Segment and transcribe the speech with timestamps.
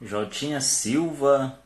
[0.00, 1.58] Jotinha Silva.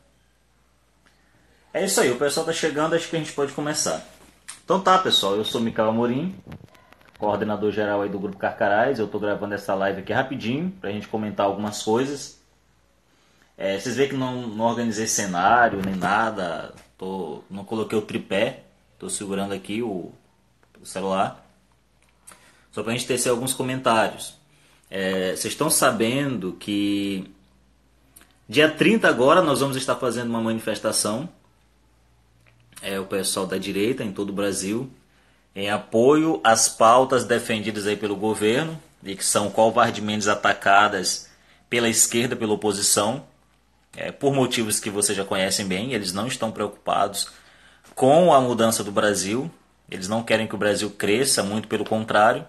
[1.73, 4.05] É isso aí, o pessoal tá chegando, acho que a gente pode começar.
[4.63, 6.35] Então tá, pessoal, eu sou Micael Amorim,
[7.17, 8.99] coordenador geral aí do Grupo Carcarás.
[8.99, 12.39] Eu tô gravando essa live aqui rapidinho pra gente comentar algumas coisas.
[13.57, 18.63] É, vocês veem que não, não organizei cenário nem nada, tô, não coloquei o tripé,
[18.97, 20.11] tô segurando aqui o,
[20.81, 21.45] o celular.
[22.71, 24.35] Só pra gente tecer alguns comentários.
[24.89, 27.29] É, vocês estão sabendo que
[28.51, 31.29] Dia 30 agora nós vamos estar fazendo uma manifestação,
[32.81, 34.91] é o pessoal da direita em todo o Brasil,
[35.55, 41.29] em apoio às pautas defendidas aí pelo governo e que são covardemente atacadas
[41.69, 43.25] pela esquerda, pela oposição,
[43.95, 47.29] é, por motivos que vocês já conhecem bem, eles não estão preocupados
[47.95, 49.49] com a mudança do Brasil,
[49.89, 52.45] eles não querem que o Brasil cresça, muito pelo contrário,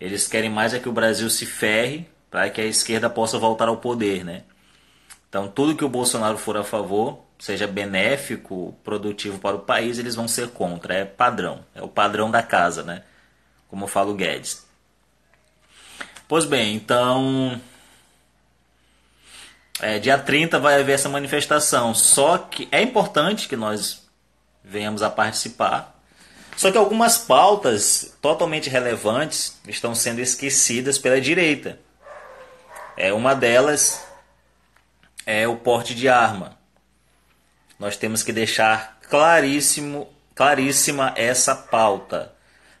[0.00, 3.68] eles querem mais é que o Brasil se ferre para que a esquerda possa voltar
[3.68, 4.44] ao poder, né?
[5.28, 10.14] Então, tudo que o Bolsonaro for a favor, seja benéfico, produtivo para o país, eles
[10.14, 10.94] vão ser contra.
[10.94, 11.64] É padrão.
[11.74, 13.02] É o padrão da casa, né?
[13.68, 14.66] Como fala o Guedes.
[16.26, 17.60] Pois bem, então.
[19.80, 21.94] É, dia 30 vai haver essa manifestação.
[21.94, 24.08] Só que é importante que nós
[24.64, 25.94] venhamos a participar.
[26.56, 31.78] Só que algumas pautas totalmente relevantes estão sendo esquecidas pela direita.
[32.96, 34.07] É uma delas
[35.28, 36.56] é o porte de arma.
[37.78, 42.32] Nós temos que deixar claríssimo, claríssima essa pauta.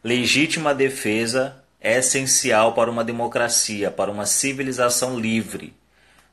[0.02, 5.74] Legítima defesa é essencial para uma democracia, para uma civilização livre.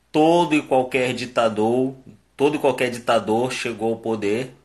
[0.09, 1.93] Todo e qualquer ditador,
[2.37, 4.55] todo e qualquer ditador chegou ao poder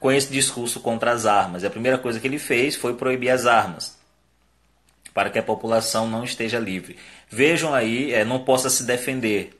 [0.00, 1.62] com esse discurso contra as armas.
[1.62, 3.96] E a primeira coisa que ele fez foi proibir as armas,
[5.14, 6.98] para que a população não esteja livre.
[7.30, 9.56] Vejam aí, é, não possa se defender.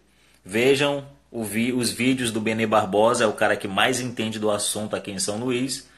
[0.48, 4.94] Vejam vi, os vídeos do Benê Barbosa, é o cara que mais entende do assunto
[4.94, 5.88] aqui em São Luís.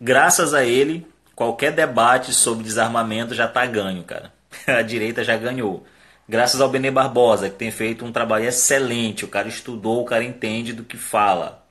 [0.00, 1.06] Graças a ele,
[1.36, 4.32] qualquer debate sobre desarmamento já está ganho, cara.
[4.66, 5.84] A direita já ganhou.
[6.26, 9.26] Graças ao Benê Barbosa, que tem feito um trabalho excelente.
[9.26, 11.62] O cara estudou, o cara entende do que fala.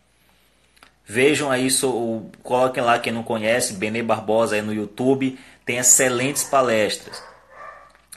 [1.04, 6.44] Vejam aí, so, coloquem lá quem não conhece, Benê Barbosa aí no YouTube, tem excelentes
[6.44, 7.24] palestras.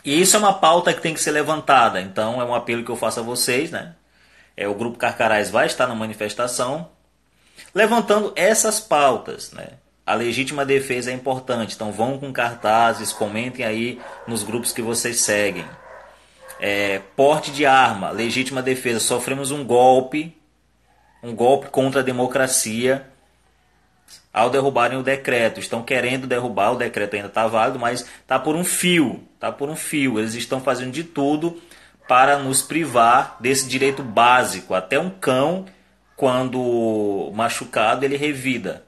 [0.04, 2.90] E isso é uma pauta que tem que ser levantada, então é um apelo que
[2.90, 3.94] eu faço a vocês, né?
[4.60, 6.90] É, o Grupo Carcarás vai estar na manifestação,
[7.74, 9.52] levantando essas pautas.
[9.52, 9.68] Né?
[10.04, 15.20] A legítima defesa é importante, então vão com cartazes, comentem aí nos grupos que vocês
[15.20, 15.64] seguem.
[16.60, 20.36] É, porte de arma, legítima defesa, sofremos um golpe,
[21.22, 23.06] um golpe contra a democracia
[24.30, 25.58] ao derrubarem o decreto.
[25.58, 29.70] Estão querendo derrubar, o decreto ainda está válido, mas está por um fio, está por
[29.70, 30.18] um fio.
[30.18, 31.58] Eles estão fazendo de tudo
[32.10, 34.74] para nos privar desse direito básico.
[34.74, 35.66] Até um cão,
[36.16, 38.82] quando machucado, ele revida.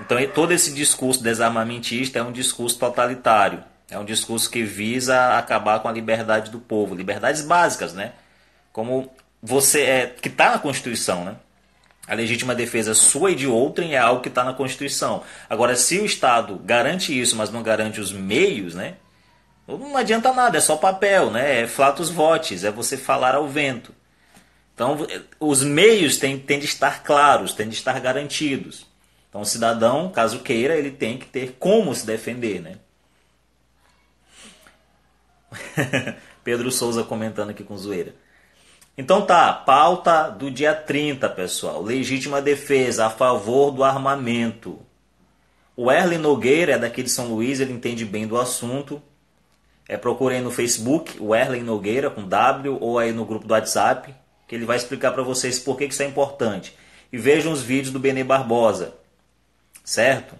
[0.00, 3.62] Então, todo esse discurso desarmamentista é um discurso totalitário.
[3.90, 8.12] É um discurso que visa acabar com a liberdade do povo, liberdades básicas, né?
[8.72, 9.12] Como
[9.42, 11.36] você é que está na Constituição, né?
[12.08, 15.24] A legítima defesa sua e de outrem é algo que está na Constituição.
[15.46, 18.94] Agora, se o Estado garante isso, mas não garante os meios, né?
[19.66, 21.62] Não adianta nada, é só papel, né?
[21.62, 23.94] É flatus votis, é você falar ao vento.
[24.74, 25.06] Então,
[25.40, 28.86] os meios têm, têm de estar claros, têm de estar garantidos.
[29.28, 32.76] Então, o cidadão, caso queira, ele tem que ter como se defender, né?
[36.44, 38.14] Pedro Souza comentando aqui com zoeira.
[38.98, 41.82] Então tá, pauta do dia 30, pessoal.
[41.82, 44.78] Legítima defesa a favor do armamento.
[45.76, 49.02] O Erlen Nogueira é daqui de São Luís, ele entende bem do assunto.
[49.88, 54.14] É, procurem no Facebook, o Erlen Nogueira, com W, ou aí no grupo do WhatsApp,
[54.46, 56.76] que ele vai explicar para vocês por que isso é importante.
[57.12, 58.94] E vejam os vídeos do Benê Barbosa,
[59.84, 60.34] certo?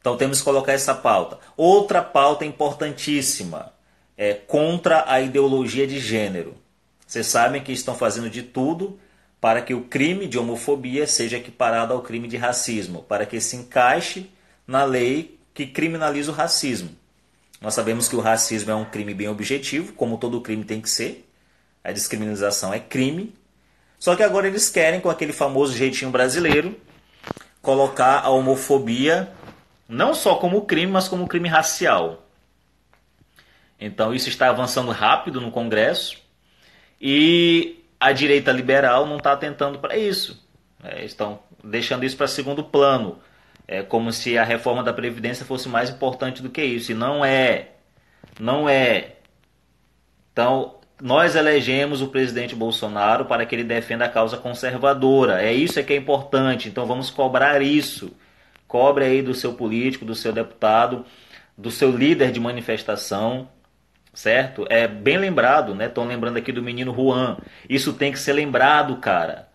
[0.00, 1.38] Então temos que colocar essa pauta.
[1.56, 3.72] Outra pauta importantíssima
[4.18, 6.56] é contra a ideologia de gênero.
[7.06, 8.98] Vocês sabem que estão fazendo de tudo
[9.40, 13.56] para que o crime de homofobia seja equiparado ao crime de racismo, para que se
[13.56, 14.30] encaixe
[14.66, 16.90] na lei que criminaliza o racismo.
[17.64, 20.90] Nós sabemos que o racismo é um crime bem objetivo, como todo crime tem que
[20.90, 21.26] ser.
[21.82, 23.34] A descriminalização é crime.
[23.98, 26.78] Só que agora eles querem, com aquele famoso jeitinho brasileiro,
[27.62, 29.32] colocar a homofobia
[29.88, 32.28] não só como crime, mas como crime racial.
[33.80, 36.18] Então isso está avançando rápido no Congresso
[37.00, 40.38] e a direita liberal não está atentando para isso.
[40.82, 43.18] É, estão deixando isso para segundo plano.
[43.66, 46.92] É como se a reforma da Previdência fosse mais importante do que isso.
[46.92, 47.70] E não é.
[48.38, 49.16] Não é.
[50.32, 55.42] Então, nós elegemos o presidente Bolsonaro para que ele defenda a causa conservadora.
[55.42, 56.68] É isso é que é importante.
[56.68, 58.12] Então vamos cobrar isso.
[58.66, 61.04] Cobre aí do seu político, do seu deputado,
[61.56, 63.48] do seu líder de manifestação,
[64.12, 64.66] certo?
[64.70, 65.86] É bem lembrado, né?
[65.86, 67.36] Estão lembrando aqui do menino Juan.
[67.68, 69.48] Isso tem que ser lembrado, cara.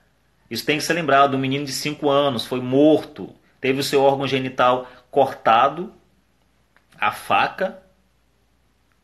[0.49, 1.35] Isso tem que ser lembrado.
[1.35, 5.93] Um menino de 5 anos foi morto, teve o seu órgão genital cortado,
[6.99, 7.81] a faca,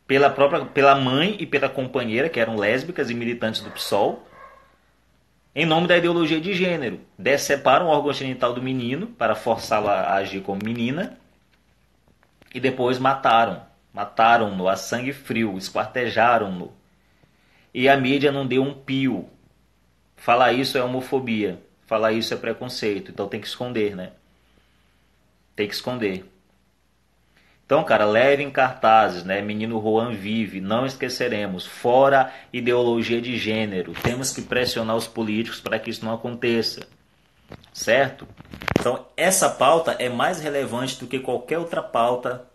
[0.07, 4.27] pela própria pela mãe e pela companheira, que eram lésbicas e militantes do PSOL,
[5.55, 6.99] em nome da ideologia de gênero.
[7.17, 11.17] Deceparam o órgão genital do menino para forçá-la a agir como menina
[12.53, 13.61] e depois mataram.
[13.93, 16.73] Mataram-no a sangue frio, esquartejaram-no.
[17.73, 19.29] E a mídia não deu um pio.
[20.17, 21.61] Falar isso é homofobia.
[21.85, 23.11] Falar isso é preconceito.
[23.11, 24.11] Então tem que esconder, né?
[25.55, 26.25] Tem que esconder.
[27.65, 29.41] Então, cara, levem cartazes, né?
[29.41, 31.65] Menino Juan vive, não esqueceremos.
[31.65, 33.93] Fora ideologia de gênero.
[34.03, 36.87] Temos que pressionar os políticos para que isso não aconteça.
[37.73, 38.27] Certo?
[38.79, 42.45] Então, essa pauta é mais relevante do que qualquer outra pauta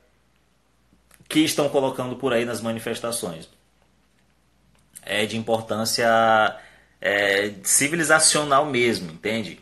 [1.28, 3.48] que estão colocando por aí nas manifestações.
[5.02, 6.56] É de importância
[7.00, 9.60] é, civilizacional mesmo, entende?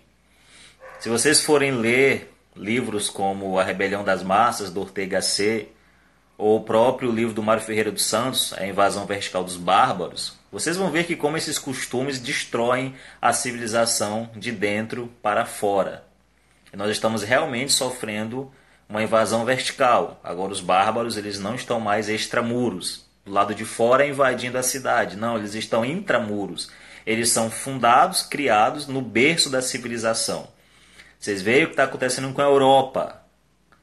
[1.01, 5.69] Se vocês forem ler livros como A Rebelião das Massas, do Ortega C.,
[6.37, 10.77] ou o próprio livro do Mário Ferreira dos Santos, A Invasão Vertical dos Bárbaros, vocês
[10.77, 16.05] vão ver que como esses costumes destroem a civilização de dentro para fora.
[16.73, 18.51] E nós estamos realmente sofrendo
[18.89, 20.19] uma invasão vertical.
[20.25, 25.17] Agora os bárbaros eles não estão mais extramuros, do lado de fora invadindo a cidade.
[25.17, 26.71] Não, eles estão intramuros.
[27.05, 30.49] Eles são fundados, criados no berço da civilização.
[31.19, 33.23] Vocês veem o que está acontecendo com a Europa.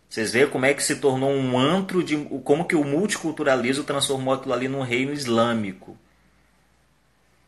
[0.08, 2.18] Vocês veem como é que se tornou um antro de.
[2.44, 5.98] como que o multiculturalismo transformou aquilo ali num reino islâmico.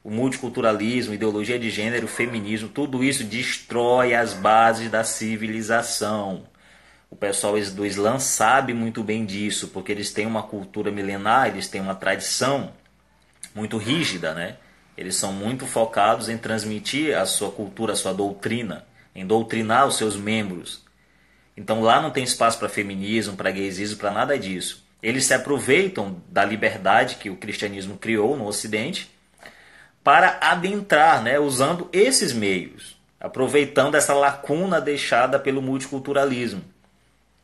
[0.03, 6.45] O multiculturalismo, ideologia de gênero, feminismo, tudo isso destrói as bases da civilização.
[7.09, 11.69] O pessoal do Islã sabe muito bem disso, porque eles têm uma cultura milenar, eles
[11.69, 12.73] têm uma tradição
[13.55, 14.57] muito rígida, né?
[14.97, 18.86] Eles são muito focados em transmitir a sua cultura, a sua doutrina
[19.17, 20.85] em doutrinar os seus membros.
[21.57, 24.85] Então lá não tem espaço para feminismo, para gaysismo, para nada disso.
[25.01, 29.11] Eles se aproveitam da liberdade que o cristianismo criou no Ocidente
[30.03, 36.63] para adentrar, né, usando esses meios, aproveitando essa lacuna deixada pelo multiculturalismo.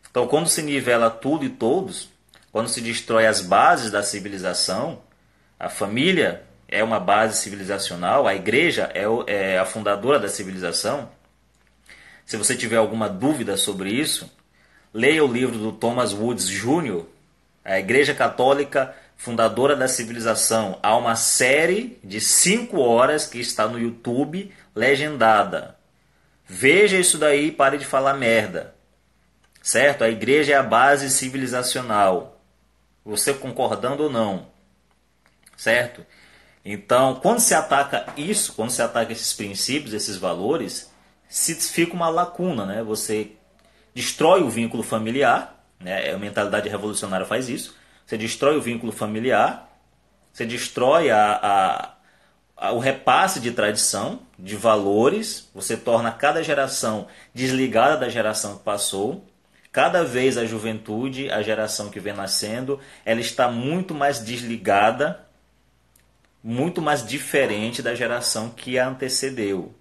[0.10, 2.10] Então, quando se nivela tudo e todos,
[2.52, 5.02] quando se destrói as bases da civilização,
[5.60, 11.10] a família é uma base civilizacional, a igreja é, é a fundadora da civilização,
[12.26, 14.32] se você tiver alguma dúvida sobre isso,
[14.94, 17.04] leia o livro do Thomas Woods Jr.,
[17.64, 20.78] A Igreja Católica Fundadora da Civilização.
[20.84, 25.78] Há uma série de 5 horas que está no YouTube, legendada.
[26.46, 28.76] Veja isso daí e pare de falar merda.
[29.62, 30.04] Certo?
[30.04, 32.42] A igreja é a base civilizacional.
[33.06, 34.48] Você concordando ou não.
[35.56, 36.06] Certo?
[36.66, 40.92] Então, quando se ataca isso, quando se ataca esses princípios, esses valores,
[41.34, 42.84] se fica uma lacuna, né?
[42.84, 43.32] Você
[43.92, 46.12] destrói o vínculo familiar, né?
[46.12, 47.76] A mentalidade revolucionária faz isso.
[48.06, 49.68] Você destrói o vínculo familiar,
[50.32, 51.94] você destrói a, a,
[52.68, 58.64] a, o repasse de tradição, de valores, você torna cada geração desligada da geração que
[58.64, 59.26] passou.
[59.72, 65.26] Cada vez a juventude, a geração que vem nascendo, ela está muito mais desligada,
[66.44, 69.74] muito mais diferente da geração que a antecedeu.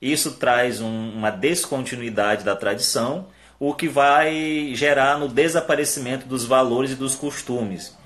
[0.00, 3.26] Isso traz um, uma descontinuidade da tradição,
[3.58, 7.96] o que vai gerar no desaparecimento dos valores e dos costumes.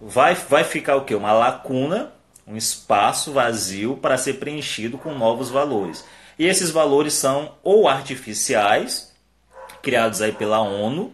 [0.00, 1.14] Vai, vai ficar o que?
[1.14, 2.12] Uma lacuna,
[2.46, 6.04] um espaço vazio para ser preenchido com novos valores.
[6.36, 9.14] E esses valores são ou artificiais,
[9.82, 11.12] criados aí pela ONU,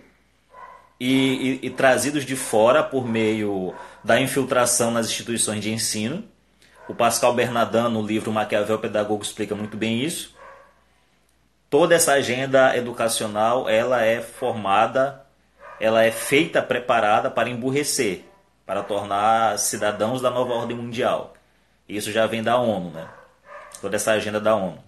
[0.99, 6.25] e, e, e trazidos de fora por meio da infiltração nas instituições de ensino,
[6.88, 10.35] o Pascal Bernardin, no livro Maquiavel Pedagogo, explica muito bem isso.
[11.69, 15.26] Toda essa agenda educacional, ela é formada,
[15.81, 18.23] ela é feita, preparada para emburrecer,
[18.64, 21.35] para tornar cidadãos da nova ordem mundial.
[21.88, 23.09] Isso já vem da ONU, né?
[23.81, 24.78] Toda essa agenda da ONU.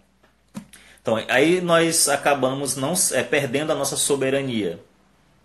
[1.02, 4.78] Então, aí nós acabamos não é, perdendo a nossa soberania.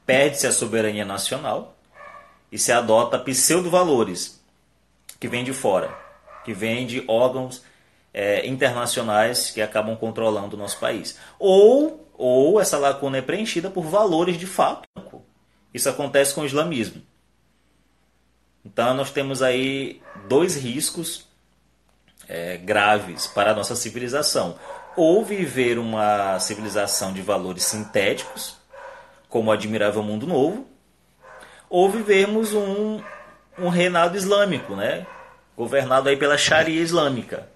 [0.06, 1.76] Perde-se a soberania nacional
[2.52, 4.40] e se adota pseudo-valores
[5.20, 6.03] que vêm de fora
[6.44, 7.64] que vem de órgãos
[8.14, 11.18] é, internacionais que acabam controlando o nosso país.
[11.40, 14.88] Ou, ou essa lacuna é preenchida por valores de fato.
[15.74, 17.02] Isso acontece com o islamismo.
[18.64, 21.28] Então nós temos aí dois riscos
[22.28, 24.58] é, graves para a nossa civilização.
[24.96, 28.56] Ou viver uma civilização de valores sintéticos,
[29.28, 30.68] como o admirável mundo novo,
[31.68, 33.02] ou vivermos um,
[33.58, 35.08] um reinado islâmico, né?
[35.58, 37.48] Governado aí pela Sharia islâmica,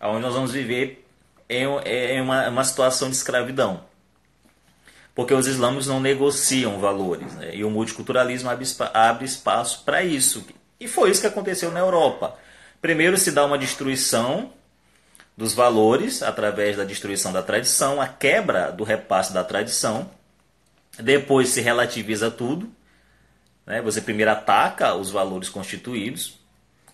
[0.00, 1.06] onde nós vamos viver
[1.48, 3.82] em, em uma, uma situação de escravidão
[5.14, 7.54] porque os islâmicos não negociam valores, né?
[7.54, 10.44] e o multiculturalismo abre, abre espaço para isso.
[10.80, 12.36] E foi isso que aconteceu na Europa.
[12.82, 14.52] Primeiro se dá uma destruição
[15.36, 20.10] dos valores através da destruição da tradição, a quebra do repasse da tradição.
[20.98, 22.70] Depois se relativiza tudo.
[23.64, 23.80] Né?
[23.82, 26.40] Você primeiro ataca os valores constituídos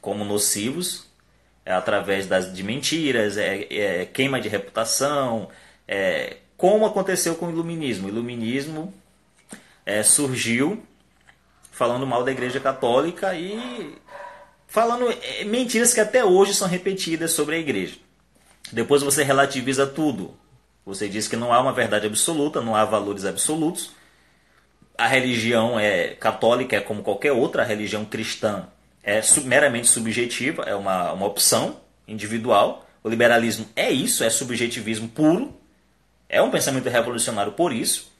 [0.01, 1.07] como nocivos,
[1.65, 5.49] é, através das, de mentiras, é, é, queima de reputação,
[5.87, 8.07] é, como aconteceu com o iluminismo.
[8.07, 8.93] O iluminismo
[9.85, 10.83] é, surgiu
[11.71, 13.97] falando mal da Igreja Católica e
[14.67, 17.97] falando é, mentiras que até hoje são repetidas sobre a Igreja.
[18.73, 20.35] Depois você relativiza tudo.
[20.85, 23.93] Você diz que não há uma verdade absoluta, não há valores absolutos.
[24.97, 28.69] A religião é católica é como qualquer outra, religião cristã
[29.03, 32.87] é meramente subjetiva, é uma, uma opção individual.
[33.03, 35.55] O liberalismo é isso, é subjetivismo puro.
[36.29, 38.11] É um pensamento revolucionário por isso.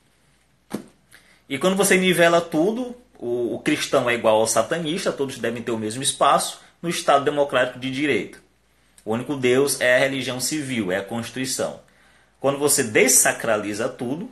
[1.49, 5.73] E quando você nivela tudo, o, o cristão é igual ao satanista, todos devem ter
[5.73, 8.41] o mesmo espaço no Estado democrático de direito.
[9.05, 11.81] O único Deus é a religião civil, é a Constituição.
[12.39, 14.31] Quando você desacraliza tudo,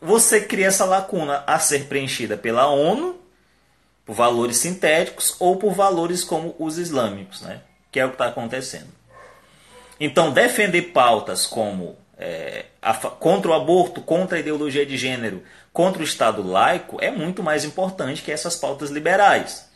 [0.00, 3.17] você cria essa lacuna a ser preenchida pela ONU,
[4.08, 7.60] por valores sintéticos ou por valores como os islâmicos, né?
[7.92, 8.88] que é o que está acontecendo.
[10.00, 15.42] Então, defender pautas como é, a, contra o aborto, contra a ideologia de gênero,
[15.74, 19.68] contra o Estado laico, é muito mais importante que essas pautas liberais.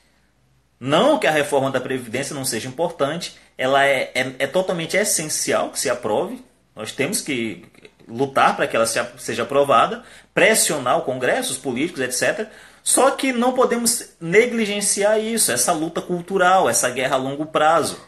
[0.81, 5.69] Não que a reforma da Previdência não seja importante, ela é, é, é totalmente essencial
[5.69, 6.43] que se aprove.
[6.75, 7.67] Nós temos que
[8.09, 12.49] lutar para que ela seja aprovada, pressionar o Congresso, os políticos, etc.
[12.83, 18.01] Só que não podemos negligenciar isso, essa luta cultural, essa guerra a longo prazo,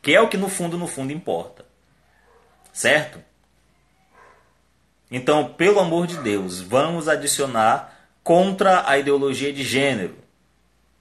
[0.00, 1.64] que é o que no fundo, no fundo importa.
[2.72, 3.18] Certo?
[5.10, 10.16] Então, pelo amor de Deus, vamos adicionar contra a ideologia de gênero,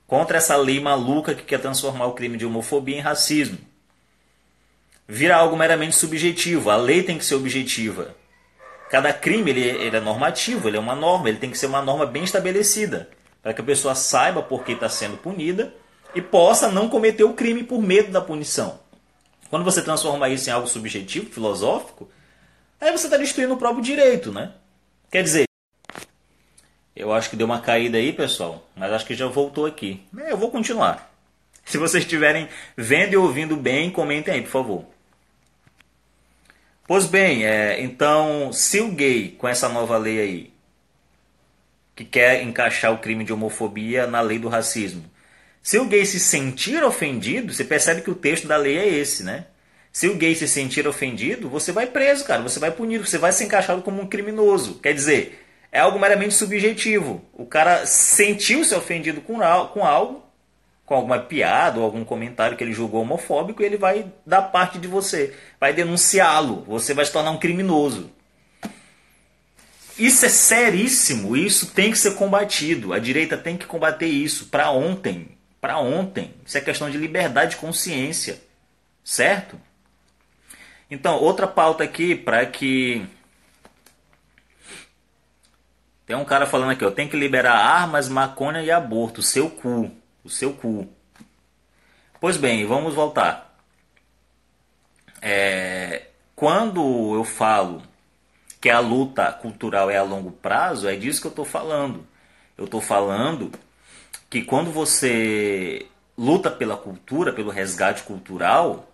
[0.07, 3.59] contra essa lei maluca que quer transformar o crime de homofobia em racismo.
[5.07, 8.15] Vira algo meramente subjetivo, a lei tem que ser objetiva.
[8.89, 11.81] Cada crime ele, ele é normativo, ele é uma norma, ele tem que ser uma
[11.81, 13.09] norma bem estabelecida,
[13.41, 15.73] para que a pessoa saiba por que está sendo punida
[16.15, 18.79] e possa não cometer o crime por medo da punição.
[19.49, 22.09] Quando você transforma isso em algo subjetivo, filosófico,
[22.81, 24.53] Aí você está destruindo o próprio direito, né?
[25.11, 25.45] Quer dizer,
[26.95, 30.01] eu acho que deu uma caída aí, pessoal, mas acho que já voltou aqui.
[30.17, 31.11] É, eu vou continuar.
[31.65, 34.85] Se vocês estiverem vendo e ouvindo bem, comentem aí, por favor.
[36.89, 40.53] Pois bem, é, então, se o gay, com essa nova lei aí,
[41.95, 45.03] que quer encaixar o crime de homofobia na lei do racismo,
[45.61, 49.21] se o gay se sentir ofendido, você percebe que o texto da lei é esse,
[49.21, 49.45] né?
[49.91, 52.41] Se o gay se sentir ofendido, você vai preso, cara.
[52.41, 54.79] Você vai punido, você vai ser encaixado como um criminoso.
[54.79, 57.23] Quer dizer, é algo meramente subjetivo.
[57.33, 60.23] O cara sentiu-se ofendido com algo,
[60.89, 64.87] com alguma piada ou algum comentário que ele julgou homofóbico, ele vai dar parte de
[64.87, 66.63] você, vai denunciá-lo.
[66.67, 68.09] Você vai se tornar um criminoso.
[69.99, 72.91] Isso é seríssimo, isso tem que ser combatido.
[72.91, 76.33] A direita tem que combater isso para ontem, para ontem.
[76.43, 78.41] Isso é questão de liberdade de consciência,
[79.03, 79.61] certo?
[80.89, 83.05] Então, outra pauta aqui para que.
[86.07, 89.91] Tem um cara falando aqui, ó, tem que liberar armas, maconha e aborto, seu cu,
[90.23, 90.87] o seu cu.
[92.19, 93.57] Pois bem, vamos voltar.
[95.21, 97.81] É, quando eu falo
[98.61, 102.05] que a luta cultural é a longo prazo, é disso que eu estou falando.
[102.57, 103.51] Eu estou falando
[104.29, 105.85] que quando você
[106.17, 108.91] luta pela cultura, pelo resgate cultural,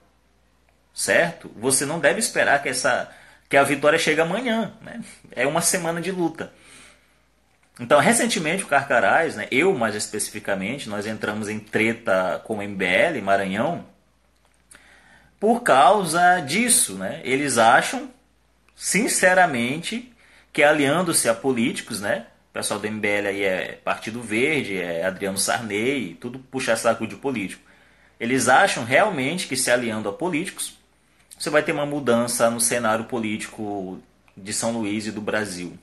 [0.93, 1.51] certo?
[1.57, 3.11] Você não deve esperar que essa
[3.49, 5.03] que a vitória chegue amanhã, né?
[5.31, 6.51] É uma semana de luta.
[7.79, 13.21] Então, recentemente o Carcarás, né, eu mais especificamente, nós entramos em treta com o MBL,
[13.21, 13.85] Maranhão,
[15.39, 17.21] por causa disso, né?
[17.23, 18.09] Eles acham,
[18.75, 20.11] sinceramente,
[20.53, 22.27] que aliando-se a políticos, né?
[22.49, 27.17] O pessoal do MBL aí é Partido Verde, é Adriano Sarney, tudo puxa saco de
[27.17, 27.61] político.
[28.17, 30.77] Eles acham realmente que se aliando a políticos,
[31.37, 34.01] você vai ter uma mudança no cenário político
[34.37, 35.77] de São Luís e do Brasil.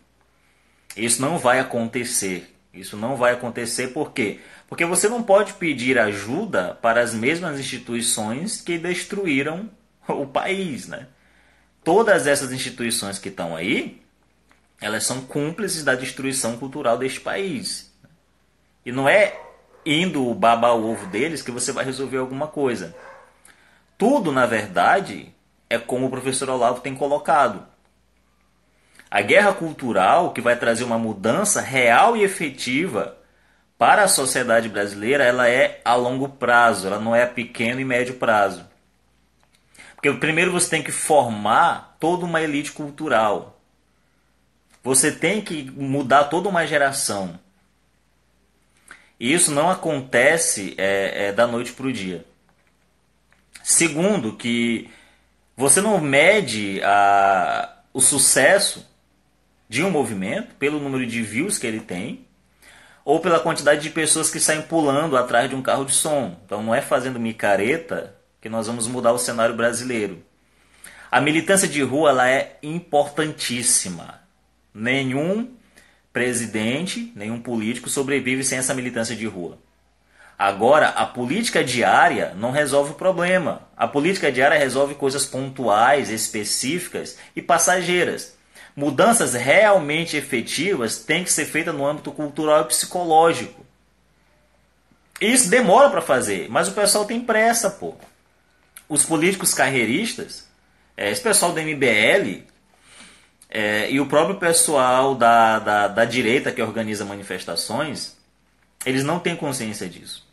[0.97, 2.55] Isso não vai acontecer.
[2.73, 4.41] Isso não vai acontecer por quê?
[4.69, 9.71] Porque você não pode pedir ajuda para as mesmas instituições que destruíram
[10.09, 11.09] o país, né?
[11.85, 14.01] Todas essas instituições que estão aí,
[14.81, 17.93] elas são cúmplices da destruição cultural deste país.
[18.85, 19.39] E não é
[19.85, 22.95] indo babar o ovo deles que você vai resolver alguma coisa.
[23.99, 25.35] Tudo, na verdade,
[25.69, 27.67] é como o professor Olavo tem colocado.
[29.13, 33.15] A guerra cultural, que vai trazer uma mudança real e efetiva
[33.77, 37.85] para a sociedade brasileira, ela é a longo prazo, ela não é a pequeno e
[37.85, 38.67] médio prazo.
[39.95, 43.61] Porque primeiro você tem que formar toda uma elite cultural.
[44.83, 47.39] Você tem que mudar toda uma geração.
[49.21, 52.25] E isso não acontece é, é, da noite para o dia.
[53.63, 54.91] Segundo, que
[55.55, 58.91] você não mede a, o sucesso
[59.73, 62.27] de um movimento pelo número de views que ele tem
[63.07, 66.37] ou pela quantidade de pessoas que saem pulando atrás de um carro de som.
[66.45, 70.23] Então não é fazendo micareta que nós vamos mudar o cenário brasileiro.
[71.11, 74.21] A militância de rua ela é importantíssima.
[74.75, 75.49] Nenhum
[76.13, 79.59] presidente, nenhum político sobrevive sem essa militância de rua.
[80.39, 83.63] Agora, a política diária não resolve o problema.
[83.75, 88.37] A política diária resolve coisas pontuais, específicas e passageiras.
[88.75, 93.65] Mudanças realmente efetivas têm que ser feitas no âmbito cultural e psicológico.
[95.21, 97.95] Isso demora para fazer, mas o pessoal tem pressa, pô
[98.93, 100.47] os políticos carreiristas,
[100.95, 102.43] é, esse pessoal do MBL
[103.49, 108.19] é, e o próprio pessoal da, da, da direita que organiza manifestações,
[108.85, 110.29] eles não têm consciência disso.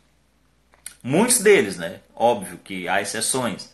[1.02, 2.00] Muitos deles, né?
[2.14, 3.72] Óbvio que há exceções.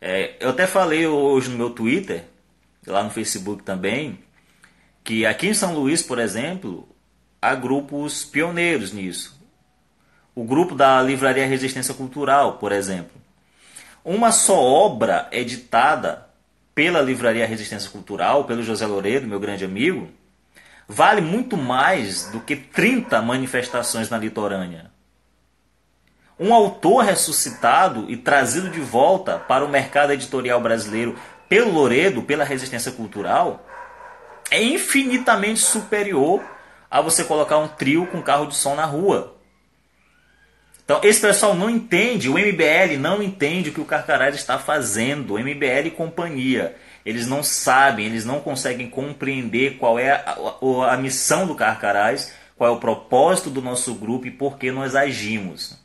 [0.00, 2.24] É, eu até falei hoje no meu Twitter,
[2.86, 4.18] lá no Facebook também,
[5.04, 6.88] que aqui em São Luís, por exemplo,
[7.40, 9.40] há grupos pioneiros nisso.
[10.34, 13.20] O grupo da Livraria Resistência Cultural, por exemplo.
[14.04, 16.26] Uma só obra editada
[16.74, 20.08] pela Livraria Resistência Cultural, pelo José Loredo, meu grande amigo,
[20.88, 24.90] vale muito mais do que 30 manifestações na litorânea.
[26.38, 31.18] Um autor ressuscitado e trazido de volta para o mercado editorial brasileiro
[31.50, 33.66] pelo Loredo, pela resistência cultural,
[34.52, 36.40] é infinitamente superior
[36.88, 39.36] a você colocar um trio com carro de som na rua.
[40.84, 45.34] Então, esse pessoal não entende, o MBL não entende o que o Carcarás está fazendo,
[45.34, 46.76] o MBL e companhia.
[47.04, 50.36] Eles não sabem, eles não conseguem compreender qual é a,
[50.82, 54.70] a, a missão do Carcarás, qual é o propósito do nosso grupo e por que
[54.70, 55.76] nós agimos.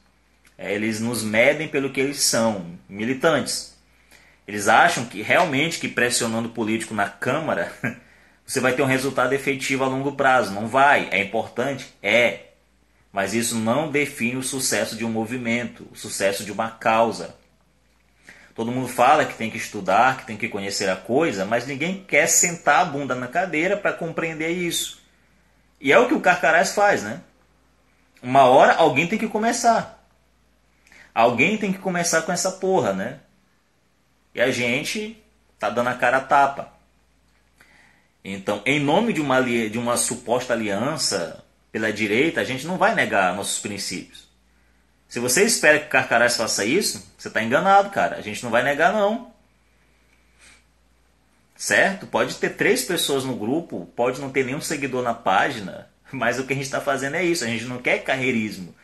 [0.57, 3.74] É, eles nos medem pelo que eles são, militantes.
[4.47, 7.71] Eles acham que realmente que pressionando o político na Câmara
[8.45, 10.53] você vai ter um resultado efetivo a longo prazo.
[10.53, 11.09] Não vai.
[11.11, 11.93] É importante?
[12.01, 12.41] É.
[13.11, 17.35] Mas isso não define o sucesso de um movimento, o sucesso de uma causa.
[18.53, 22.03] Todo mundo fala que tem que estudar, que tem que conhecer a coisa, mas ninguém
[22.03, 25.01] quer sentar a bunda na cadeira para compreender isso.
[25.79, 27.21] E é o que o Carcarás faz, né?
[28.21, 30.07] Uma hora alguém tem que começar.
[31.13, 33.19] Alguém tem que começar com essa porra, né?
[34.35, 35.17] E a gente
[35.57, 36.73] tá dando a cara a tapa.
[38.23, 42.93] Então, em nome de uma, de uma suposta aliança pela direita, a gente não vai
[42.93, 44.27] negar nossos princípios.
[45.07, 48.17] Se você espera que o Carcarás faça isso, você está enganado, cara.
[48.17, 49.33] A gente não vai negar, não.
[51.55, 52.05] Certo?
[52.05, 56.45] Pode ter três pessoas no grupo, pode não ter nenhum seguidor na página, mas o
[56.45, 57.45] que a gente está fazendo é isso.
[57.45, 58.75] A gente não quer carreirismo.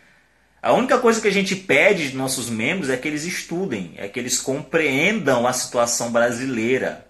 [0.61, 4.07] A única coisa que a gente pede de nossos membros é que eles estudem, é
[4.07, 7.07] que eles compreendam a situação brasileira.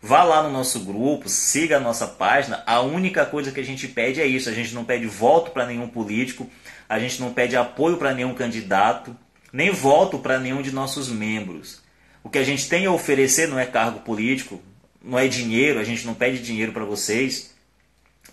[0.00, 2.62] Vá lá no nosso grupo, siga a nossa página.
[2.66, 4.48] A única coisa que a gente pede é isso.
[4.48, 6.48] A gente não pede voto para nenhum político,
[6.88, 9.14] a gente não pede apoio para nenhum candidato,
[9.52, 11.82] nem voto para nenhum de nossos membros.
[12.24, 14.62] O que a gente tem a oferecer não é cargo político,
[15.02, 17.54] não é dinheiro, a gente não pede dinheiro para vocês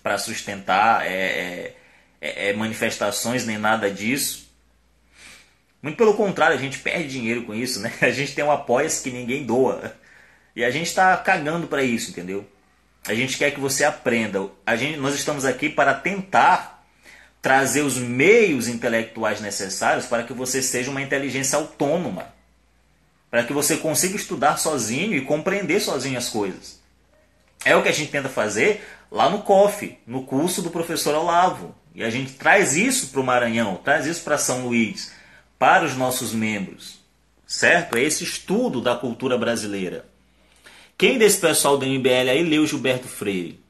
[0.02, 1.76] para sustentar é, é,
[2.20, 4.45] é, é, manifestações nem nada disso.
[5.86, 7.92] Muito pelo contrário, a gente perde dinheiro com isso, né?
[8.02, 9.94] A gente tem um apoia-se que ninguém doa.
[10.56, 12.44] E a gente está cagando para isso, entendeu?
[13.06, 14.50] A gente quer que você aprenda.
[14.66, 16.84] A gente, nós estamos aqui para tentar
[17.40, 22.34] trazer os meios intelectuais necessários para que você seja uma inteligência autônoma.
[23.30, 26.80] Para que você consiga estudar sozinho e compreender sozinho as coisas.
[27.64, 31.76] É o que a gente tenta fazer lá no COF, no curso do professor Olavo.
[31.94, 35.14] E a gente traz isso para o Maranhão, traz isso para São Luís,
[35.58, 36.98] para os nossos membros.
[37.46, 37.96] Certo?
[37.96, 40.04] É esse estudo da cultura brasileira.
[40.98, 43.60] Quem desse pessoal do MBL aí leu Gilberto Freire?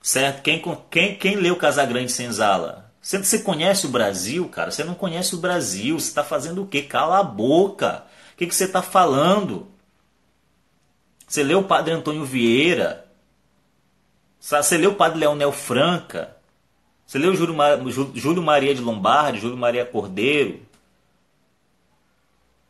[0.00, 0.42] Certo?
[0.42, 2.92] Quem, quem, quem leu Casagrande Senzala?
[3.00, 4.70] Você, você conhece o Brasil, cara?
[4.70, 5.98] Você não conhece o Brasil.
[5.98, 6.82] Você está fazendo o quê?
[6.82, 8.04] Cala a boca.
[8.32, 9.68] O que, que você está falando?
[11.26, 13.06] Você leu o Padre Antônio Vieira?
[14.40, 16.36] Você leu o Padre Leonel Franca?
[17.06, 17.54] Você leu Júlio,
[18.14, 20.60] Júlio Maria de Lombardi, Júlio Maria Cordeiro?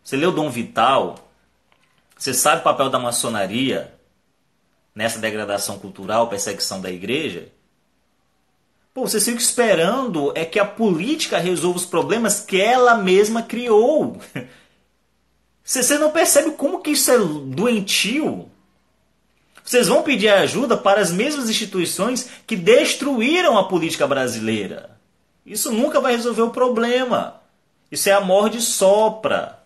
[0.02, 1.16] Você leu Dom Vital?
[2.16, 3.94] Você sabe o papel da maçonaria
[4.94, 7.48] nessa degradação cultural, perseguição da igreja?
[8.92, 14.20] Pô, você fica esperando é que a política resolva os problemas que ela mesma criou.
[15.64, 18.50] Você não percebe como que isso é doentio?
[19.64, 24.90] Vocês vão pedir ajuda para as mesmas instituições que destruíram a política brasileira.
[25.44, 27.40] Isso nunca vai resolver o problema.
[27.90, 29.58] Isso é amor de sopra.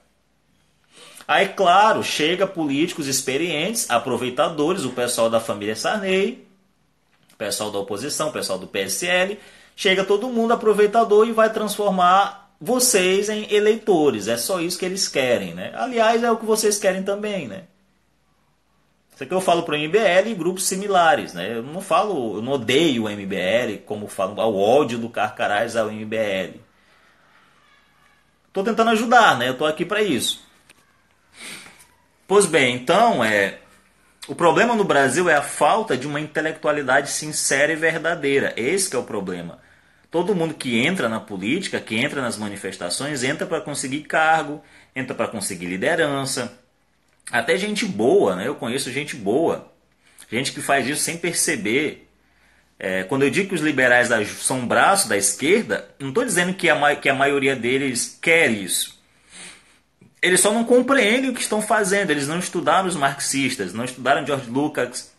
[1.26, 6.46] Aí, claro, chega políticos experientes, aproveitadores, o pessoal da família Sarney,
[7.34, 9.38] o pessoal da oposição, o pessoal do PSL,
[9.76, 14.28] chega todo mundo aproveitador e vai transformar vocês em eleitores.
[14.28, 15.72] É só isso que eles querem, né?
[15.74, 17.64] Aliás, é o que vocês querem também, né?
[19.18, 21.56] Isso aqui eu falo para o MBL e grupos similares, né?
[21.56, 25.90] Eu não falo, eu não odeio o MBL, como falo ao ódio do Carcarás ao
[25.90, 26.60] MBL.
[28.46, 29.48] Estou tentando ajudar, né?
[29.48, 30.46] Eu estou aqui para isso.
[32.28, 33.58] Pois bem, então é
[34.28, 38.54] o problema no Brasil é a falta de uma intelectualidade sincera e verdadeira.
[38.56, 39.58] Esse é o problema.
[40.12, 44.62] Todo mundo que entra na política, que entra nas manifestações, entra para conseguir cargo,
[44.94, 46.56] entra para conseguir liderança,
[47.30, 48.46] até gente boa, né?
[48.46, 49.72] Eu conheço gente boa,
[50.30, 52.08] gente que faz isso sem perceber.
[52.78, 54.08] É, quando eu digo que os liberais
[54.40, 58.98] são braço da esquerda, não estou dizendo que a, que a maioria deles quer isso.
[60.22, 62.10] Eles só não compreendem o que estão fazendo.
[62.10, 65.12] Eles não estudaram os marxistas, não estudaram George Lucas,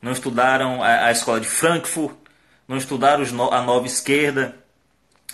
[0.00, 2.16] não estudaram a, a escola de Frankfurt,
[2.66, 4.56] não estudaram os, a nova esquerda,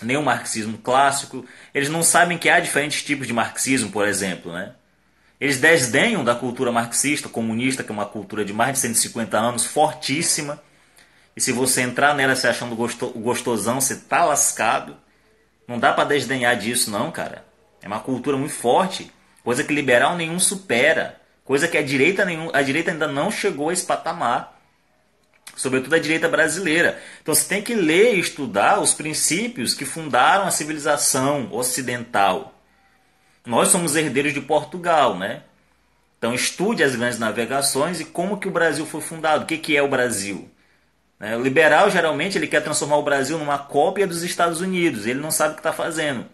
[0.01, 1.45] nem o marxismo clássico.
[1.73, 4.73] Eles não sabem que há diferentes tipos de marxismo, por exemplo, né?
[5.43, 9.65] Eles desdenham da cultura marxista, comunista, que é uma cultura de mais de 150 anos,
[9.65, 10.63] fortíssima.
[11.35, 14.95] E se você entrar nela se achando gosto, gostosão, você tá lascado.
[15.67, 17.43] Não dá para desdenhar disso, não, cara.
[17.81, 19.11] É uma cultura muito forte,
[19.43, 23.67] coisa que liberal nenhum supera, coisa que a direita, nenhum, a direita ainda não chegou
[23.67, 24.57] a esse patamar.
[25.57, 26.97] Sobretudo a direita brasileira.
[27.21, 32.52] Então você tem que ler e estudar os princípios que fundaram a civilização ocidental.
[33.45, 35.43] Nós somos herdeiros de Portugal, né?
[36.17, 39.75] Então estude as grandes navegações e como que o Brasil foi fundado, o que, que
[39.75, 40.49] é o Brasil.
[41.19, 41.35] Né?
[41.35, 45.31] O liberal geralmente ele quer transformar o Brasil numa cópia dos Estados Unidos, ele não
[45.31, 46.25] sabe o que está fazendo.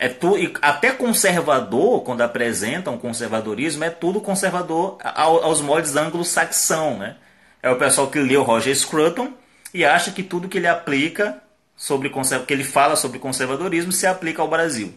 [0.00, 6.98] É tu, até conservador, quando apresentam um conservadorismo, é tudo conservador aos moldes anglo-saxão.
[6.98, 7.16] Né?
[7.62, 9.32] É o pessoal que leu Roger Scruton
[9.72, 11.40] e acha que tudo que ele aplica
[11.76, 12.10] sobre
[12.46, 14.92] que ele fala sobre conservadorismo se aplica ao Brasil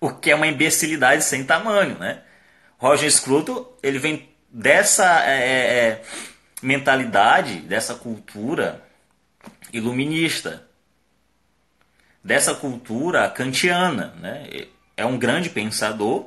[0.00, 2.22] o que é uma imbecilidade sem tamanho, né?
[2.78, 6.02] Roger Scruton, ele vem dessa é, é, é,
[6.62, 8.82] mentalidade, dessa cultura
[9.72, 10.64] iluminista,
[12.22, 14.48] dessa cultura kantiana, né?
[14.96, 16.26] É um grande pensador,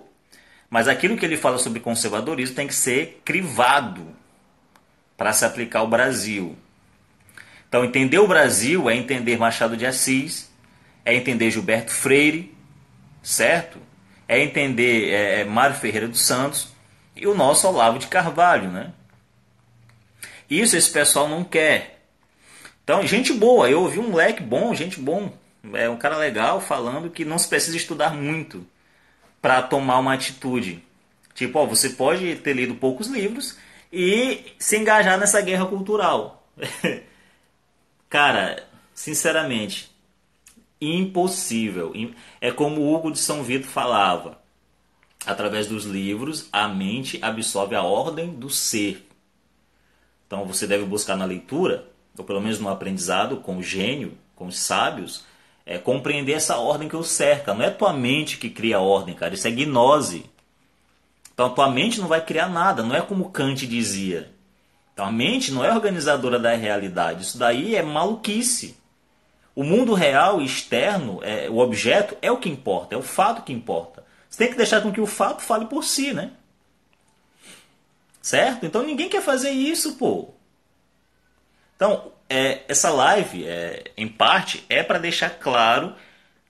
[0.69, 4.15] mas aquilo que ele fala sobre conservadorismo tem que ser crivado
[5.17, 6.57] para se aplicar ao Brasil.
[7.67, 10.51] Então, entender o Brasil é entender Machado de Assis,
[11.05, 12.53] é entender Gilberto Freire,
[13.21, 13.79] certo?
[14.27, 16.69] É entender é, é, Mário Ferreira dos Santos
[17.15, 18.93] e o nosso Olavo de Carvalho, né?
[20.49, 22.05] Isso esse pessoal não quer.
[22.83, 25.31] Então, gente boa, eu ouvi um moleque bom, gente bom,
[25.73, 28.65] é um cara legal falando que não se precisa estudar muito
[29.41, 30.83] para tomar uma atitude.
[31.33, 33.57] Tipo, ó, você pode ter lido poucos livros
[33.91, 36.47] e se engajar nessa guerra cultural.
[38.09, 39.90] cara, sinceramente,
[40.81, 41.93] impossível.
[42.39, 44.39] É como o Hugo de São Vito falava:
[45.25, 49.07] através dos livros, a mente absorve a ordem do ser.
[50.25, 54.47] Então você deve buscar na leitura, ou pelo menos no aprendizado com o gênio, com
[54.47, 55.25] os sábios,
[55.65, 57.53] é compreender essa ordem que o cerca.
[57.53, 60.25] Não é tua mente que cria a ordem, cara, isso é gnose.
[61.33, 64.33] Então a tua mente não vai criar nada, não é como Kant dizia.
[64.93, 68.77] Então a mente não é organizadora da realidade, isso daí é maluquice.
[69.55, 73.51] O mundo real externo, é, o objeto, é o que importa, é o fato que
[73.51, 74.03] importa.
[74.29, 76.31] Você tem que deixar com que o fato fale por si, né?
[78.21, 78.65] Certo?
[78.65, 80.29] Então ninguém quer fazer isso, pô.
[81.75, 85.93] Então, é, essa live, é, em parte, é para deixar claro,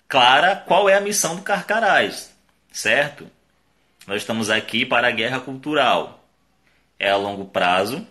[0.07, 2.31] clara qual é a missão do Carcarás,
[2.71, 3.27] certo?
[4.05, 6.23] Nós estamos aqui para a guerra cultural.
[6.99, 8.05] É a longo prazo,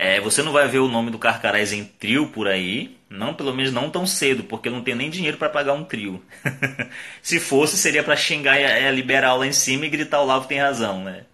[0.00, 3.52] É, você não vai ver o nome do Carcarás em trio por aí, não, pelo
[3.52, 6.22] menos não tão cedo, porque não tem nem dinheiro para pagar um trio.
[7.20, 10.60] Se fosse, seria para xingar a liberal lá em cima e gritar o Lavo tem
[10.60, 11.24] razão, né?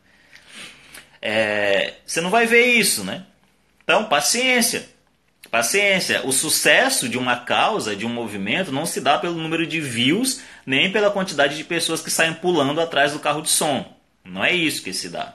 [1.20, 3.24] É, você não vai ver isso, né?
[3.83, 4.88] Então, paciência.
[5.50, 6.27] Paciência.
[6.27, 10.40] O sucesso de uma causa, de um movimento, não se dá pelo número de views,
[10.64, 13.94] nem pela quantidade de pessoas que saem pulando atrás do carro de som.
[14.24, 15.35] Não é isso que se dá.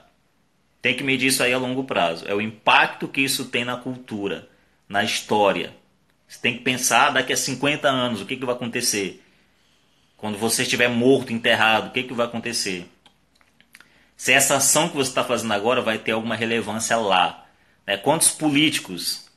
[0.82, 2.26] Tem que medir isso aí a longo prazo.
[2.26, 4.48] É o impacto que isso tem na cultura,
[4.88, 5.74] na história.
[6.26, 9.22] Você tem que pensar daqui a 50 anos o que, que vai acontecer.
[10.16, 12.86] Quando você estiver morto, enterrado, o que, que vai acontecer?
[14.16, 17.46] Se essa ação que você está fazendo agora vai ter alguma relevância lá.
[17.86, 17.96] Né?
[17.96, 19.30] Quantos políticos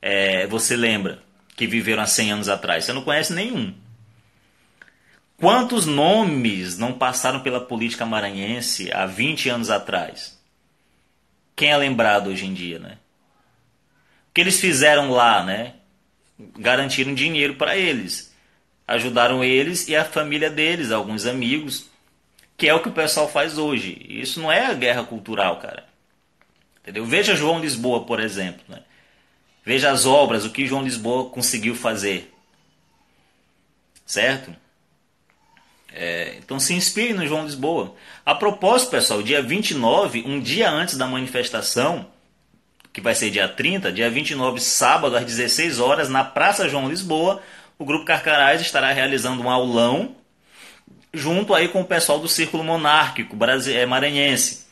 [0.00, 1.22] é, você lembra
[1.56, 2.84] que viveram há 100 anos atrás?
[2.84, 3.74] Você não conhece nenhum.
[5.36, 10.37] Quantos nomes não passaram pela política maranhense há 20 anos atrás?
[11.58, 12.98] Quem é lembrado hoje em dia, né?
[14.30, 15.74] O que eles fizeram lá, né?
[16.56, 18.32] Garantiram dinheiro para eles.
[18.86, 21.90] Ajudaram eles e a família deles, alguns amigos,
[22.56, 24.06] que é o que o pessoal faz hoje.
[24.08, 25.84] Isso não é guerra cultural, cara.
[26.80, 27.04] Entendeu?
[27.04, 28.82] Veja João Lisboa, por exemplo, né?
[29.64, 32.32] Veja as obras, o que João Lisboa conseguiu fazer.
[34.06, 34.54] Certo?
[35.92, 37.94] É, então se inspire no João Lisboa.
[38.24, 42.06] A propósito, pessoal, dia 29, um dia antes da manifestação,
[42.92, 47.42] que vai ser dia 30, dia 29, sábado, às 16 horas, na Praça João Lisboa,
[47.78, 50.16] o Grupo Carcarás estará realizando um aulão
[51.12, 53.36] junto aí com o pessoal do Círculo Monárquico
[53.70, 54.66] é, Maranhense.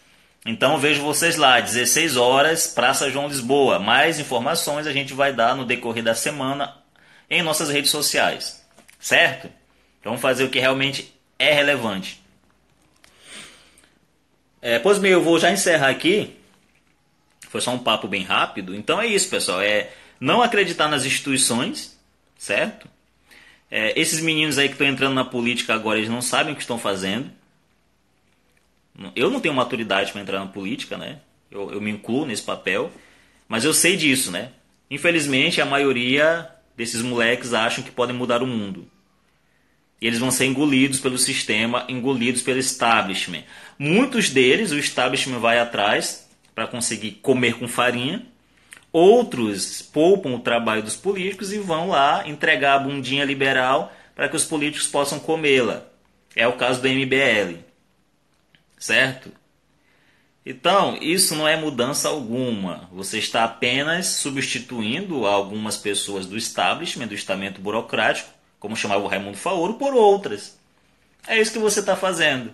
[0.44, 3.79] Então vejo vocês lá, 16 horas, Praça João Lisboa.
[3.79, 6.76] Mais informações a gente vai dar no decorrer da semana
[7.29, 8.64] em nossas redes sociais.
[9.00, 9.48] Certo?
[10.07, 12.23] Vamos fazer o que realmente é relevante.
[14.62, 16.37] É, pois bem, eu vou já encerrar aqui.
[17.49, 18.73] Foi só um papo bem rápido.
[18.73, 19.61] Então é isso, pessoal.
[19.61, 19.90] É
[20.21, 21.99] não acreditar nas instituições,
[22.38, 22.88] certo?
[23.69, 26.62] É, esses meninos aí que estão entrando na política agora, eles não sabem o que
[26.62, 27.29] estão fazendo.
[29.16, 31.19] Eu não tenho maturidade para entrar na política, né?
[31.51, 32.92] Eu, eu me incluo nesse papel.
[33.49, 34.53] Mas eu sei disso, né?
[34.88, 38.88] Infelizmente, a maioria desses moleques acham que podem mudar o mundo.
[40.01, 43.45] Eles vão ser engolidos pelo sistema, engolidos pelo establishment.
[43.79, 48.27] Muitos deles, o establishment vai atrás para conseguir comer com farinha.
[48.93, 54.37] Outros poupam o trabalho dos políticos e vão lá entregar a bundinha liberal para que
[54.37, 55.87] os políticos possam comê-la.
[56.35, 57.59] É o caso do MBL.
[58.79, 59.33] Certo?
[60.45, 62.89] Então, isso não é mudança alguma.
[62.93, 69.37] Você está apenas substituindo algumas pessoas do establishment, do estamento burocrático, como chamava o Raimundo
[69.37, 70.57] Faoro, por outras.
[71.27, 72.53] É isso que você está fazendo.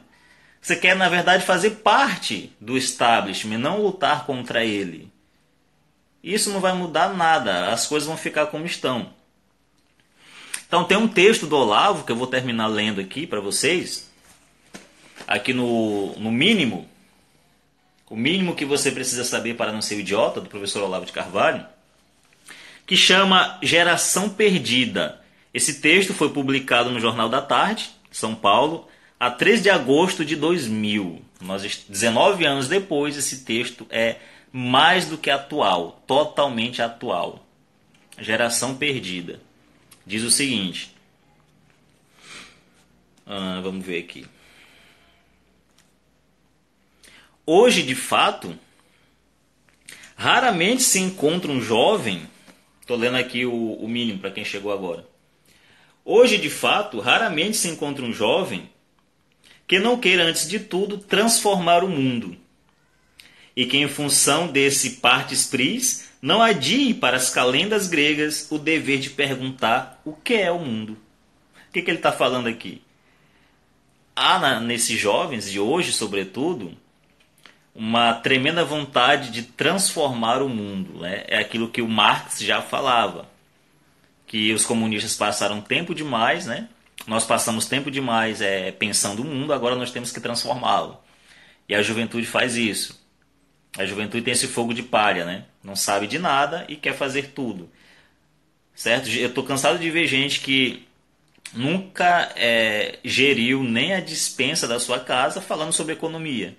[0.61, 5.11] Você quer, na verdade, fazer parte do establishment, não lutar contra ele.
[6.23, 9.11] Isso não vai mudar nada, as coisas vão ficar como estão.
[10.67, 14.11] Então, tem um texto do Olavo que eu vou terminar lendo aqui para vocês.
[15.27, 16.89] Aqui no, no mínimo,
[18.09, 21.67] o mínimo que você precisa saber para não ser idiota, do professor Olavo de Carvalho,
[22.87, 25.22] que chama Geração Perdida
[25.55, 28.89] esse texto foi publicado no Jornal da Tarde, São Paulo,
[29.21, 31.23] a 3 de agosto de 2000.
[31.41, 34.17] Nós, 19 anos depois, esse texto é
[34.51, 37.45] mais do que atual, totalmente atual.
[38.19, 39.41] Geração Perdida.
[40.07, 40.95] Diz o seguinte.
[43.27, 44.27] Ah, vamos ver aqui.
[47.45, 48.59] Hoje, de fato,
[50.17, 52.29] raramente se encontra um jovem.
[52.81, 55.12] Estou lendo aqui o, o mínimo para quem chegou agora
[56.05, 58.69] Hoje, de fato, raramente se encontra um jovem
[59.69, 62.37] que não queira, antes de tudo, transformar o mundo.
[63.55, 68.99] E que, em função desse partes pris, não adie para as calendas gregas o dever
[68.99, 70.93] de perguntar o que é o mundo.
[71.69, 72.83] O que, que ele está falando aqui?
[74.15, 76.77] Há na, nesses jovens de hoje, sobretudo,
[77.75, 81.01] uma tremenda vontade de transformar o mundo.
[81.01, 81.25] Né?
[81.29, 83.32] É aquilo que o Marx já falava
[84.33, 86.67] que os comunistas passaram tempo demais, né?
[87.07, 90.99] Nós passamos tempo demais é, pensando o mundo, agora nós temos que transformá-lo.
[91.69, 92.99] E a juventude faz isso.
[93.77, 95.45] A juventude tem esse fogo de palha, né?
[95.63, 97.71] Não sabe de nada e quer fazer tudo.
[98.75, 99.11] Certo?
[99.11, 100.89] Eu estou cansado de ver gente que
[101.53, 106.57] nunca é, geriu nem a dispensa da sua casa falando sobre economia.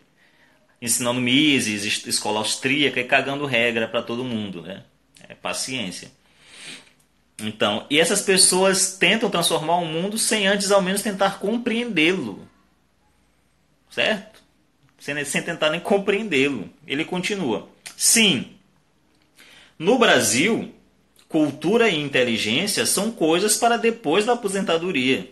[0.80, 4.84] Ensinando Mises, escola austríaca e cagando regra para todo mundo, né?
[5.28, 6.12] É paciência.
[7.44, 12.48] Então, e essas pessoas tentam transformar o mundo sem antes ao menos tentar compreendê-lo.
[13.90, 14.42] Certo?
[14.98, 16.70] Sem, sem tentar nem compreendê-lo.
[16.88, 17.68] Ele continua.
[17.96, 18.50] Sim,
[19.78, 20.74] No Brasil,
[21.28, 25.30] cultura e inteligência são coisas para depois da aposentadoria.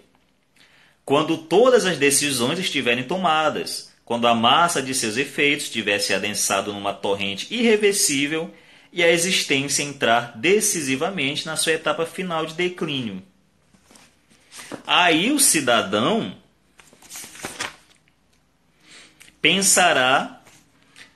[1.06, 6.94] Quando todas as decisões estiverem tomadas, quando a massa de seus efeitos tivesse adensado numa
[6.94, 8.54] torrente irreversível
[8.92, 13.24] e a existência entrar decisivamente na sua etapa final de declínio.
[14.86, 16.36] Aí o cidadão
[19.42, 20.42] pensará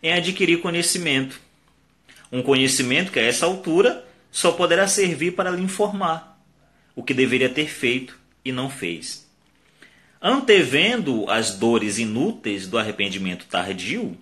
[0.02, 1.40] em adquirir conhecimento.
[2.32, 6.42] Um conhecimento que a essa altura só poderá servir para lhe informar
[6.96, 9.26] o que deveria ter feito e não fez.
[10.22, 14.18] Antevendo as dores inúteis do arrependimento tardio,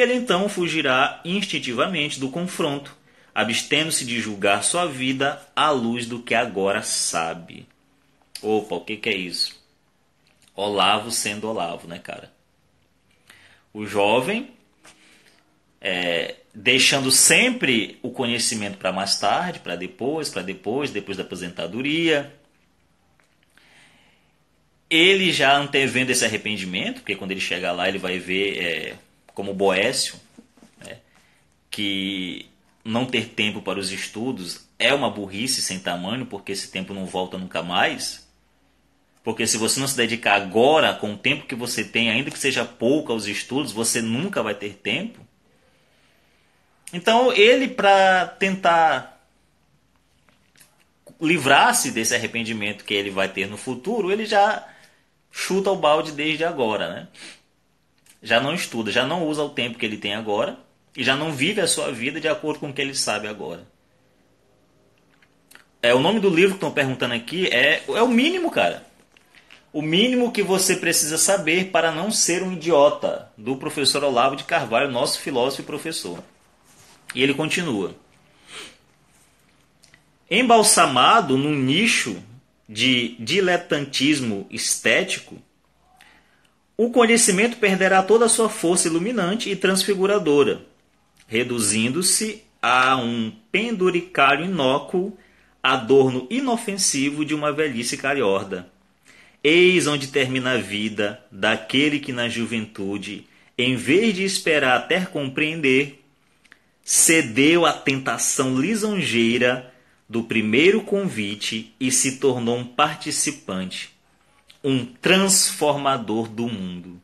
[0.00, 2.94] ele então fugirá instintivamente do confronto,
[3.34, 7.66] abstendo-se de julgar sua vida à luz do que agora sabe.
[8.42, 9.58] Opa, o que, que é isso?
[10.54, 12.32] Olavo sendo Olavo, né, cara?
[13.72, 14.50] O jovem,
[15.80, 22.34] é, deixando sempre o conhecimento para mais tarde, para depois, para depois, depois da aposentadoria.
[24.88, 28.94] Ele já antevendo esse arrependimento, porque quando ele chegar lá ele vai ver é,
[29.36, 30.18] como Boécio,
[30.82, 30.96] né,
[31.70, 32.48] que
[32.82, 37.04] não ter tempo para os estudos é uma burrice sem tamanho, porque esse tempo não
[37.04, 38.26] volta nunca mais.
[39.22, 42.38] Porque se você não se dedicar agora, com o tempo que você tem, ainda que
[42.38, 45.20] seja pouco aos estudos, você nunca vai ter tempo.
[46.90, 49.20] Então, ele, para tentar
[51.20, 54.66] livrar-se desse arrependimento que ele vai ter no futuro, ele já
[55.30, 57.08] chuta o balde desde agora, né?
[58.22, 60.58] Já não estuda, já não usa o tempo que ele tem agora
[60.96, 63.66] e já não vive a sua vida de acordo com o que ele sabe agora.
[65.82, 68.86] É o nome do livro que estão perguntando aqui é é o mínimo, cara.
[69.72, 74.44] O mínimo que você precisa saber para não ser um idiota, do professor Olavo de
[74.44, 76.24] Carvalho, nosso filósofo e professor.
[77.14, 77.94] E ele continua:
[80.30, 82.22] Embalsamado num nicho
[82.68, 85.36] de diletantismo estético,
[86.78, 90.60] o conhecimento perderá toda a sua força iluminante e transfiguradora,
[91.26, 95.16] reduzindo-se a um penduricalho inócuo,
[95.62, 98.70] adorno inofensivo de uma velhice cariorda.
[99.42, 106.04] Eis onde termina a vida daquele que na juventude, em vez de esperar até compreender,
[106.84, 109.72] cedeu à tentação lisonjeira
[110.08, 113.95] do primeiro convite e se tornou um participante
[114.68, 117.00] um transformador do mundo.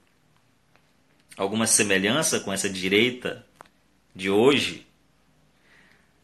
[1.37, 3.47] Alguma semelhança com essa direita
[4.13, 4.85] de hoje?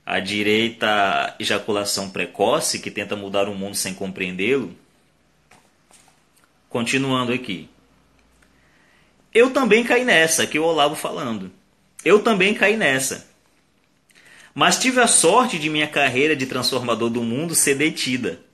[0.04, 4.74] A direita ejaculação precoce que tenta mudar o mundo sem compreendê-lo?
[6.68, 7.68] Continuando aqui.
[9.32, 11.52] Eu também caí nessa, que o Olavo falando.
[12.04, 13.28] Eu também caí nessa.
[14.52, 18.47] Mas tive a sorte de minha carreira de transformador do mundo ser detida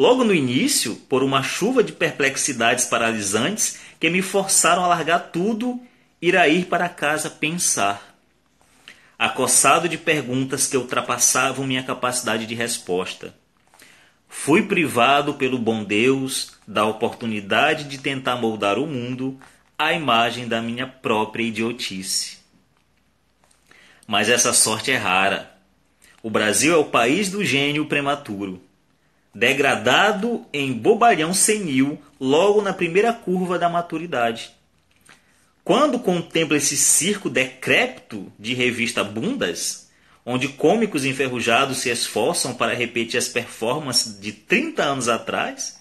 [0.00, 5.78] Logo no início, por uma chuva de perplexidades paralisantes que me forçaram a largar tudo
[6.22, 8.16] e a ir para casa pensar.
[9.18, 13.34] Acossado de perguntas que ultrapassavam minha capacidade de resposta.
[14.26, 19.38] Fui privado pelo bom Deus da oportunidade de tentar moldar o mundo
[19.78, 22.38] à imagem da minha própria idiotice.
[24.06, 25.54] Mas essa sorte é rara.
[26.22, 28.62] O Brasil é o país do gênio prematuro
[29.34, 34.50] degradado em bobalhão senil logo na primeira curva da maturidade.
[35.62, 39.88] Quando contempla esse circo decrépito de revista Bundas,
[40.24, 45.80] onde cômicos enferrujados se esforçam para repetir as performances de 30 anos atrás,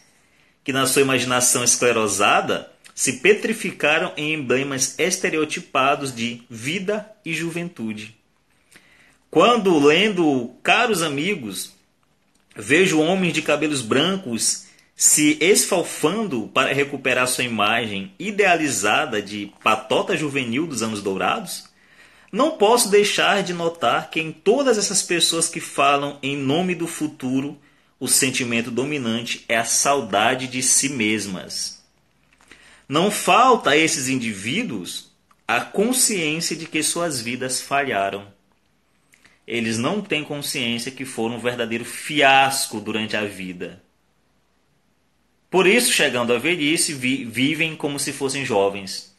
[0.64, 8.16] que na sua imaginação esclerosada se petrificaram em emblemas estereotipados de vida e juventude.
[9.32, 11.74] Quando, lendo Caros Amigos,
[12.62, 20.68] Vejo homens de cabelos brancos se esfalfando para recuperar sua imagem idealizada de patota juvenil
[20.68, 21.70] dos anos dourados.
[22.30, 26.86] Não posso deixar de notar que em todas essas pessoas que falam em nome do
[26.86, 27.58] futuro,
[27.98, 31.82] o sentimento dominante é a saudade de si mesmas.
[32.90, 35.14] Não falta a esses indivíduos
[35.48, 38.28] a consciência de que suas vidas falharam
[39.50, 43.82] eles não têm consciência que foram um verdadeiro fiasco durante a vida.
[45.50, 49.16] Por isso, chegando à velhice, vi vivem como se fossem jovens.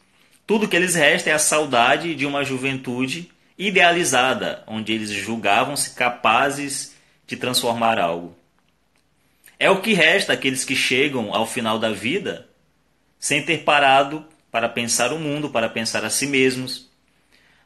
[0.47, 6.95] Tudo que eles resta é a saudade de uma juventude idealizada, onde eles julgavam-se capazes
[7.27, 8.33] de transformar algo.
[9.59, 12.47] É o que resta àqueles que chegam ao final da vida
[13.19, 16.89] sem ter parado para pensar o mundo, para pensar a si mesmos,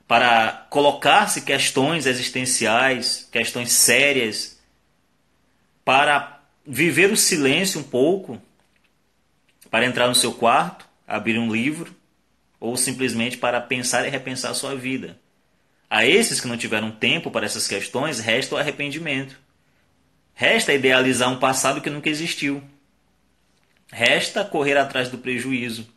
[0.07, 4.59] para colocar-se questões existenciais, questões sérias,
[5.83, 8.41] para viver o silêncio um pouco,
[9.69, 11.95] para entrar no seu quarto, abrir um livro,
[12.59, 15.19] ou simplesmente para pensar e repensar a sua vida.
[15.89, 19.39] A esses que não tiveram tempo para essas questões, resta o arrependimento.
[20.33, 22.63] Resta idealizar um passado que nunca existiu.
[23.91, 25.87] Resta correr atrás do prejuízo,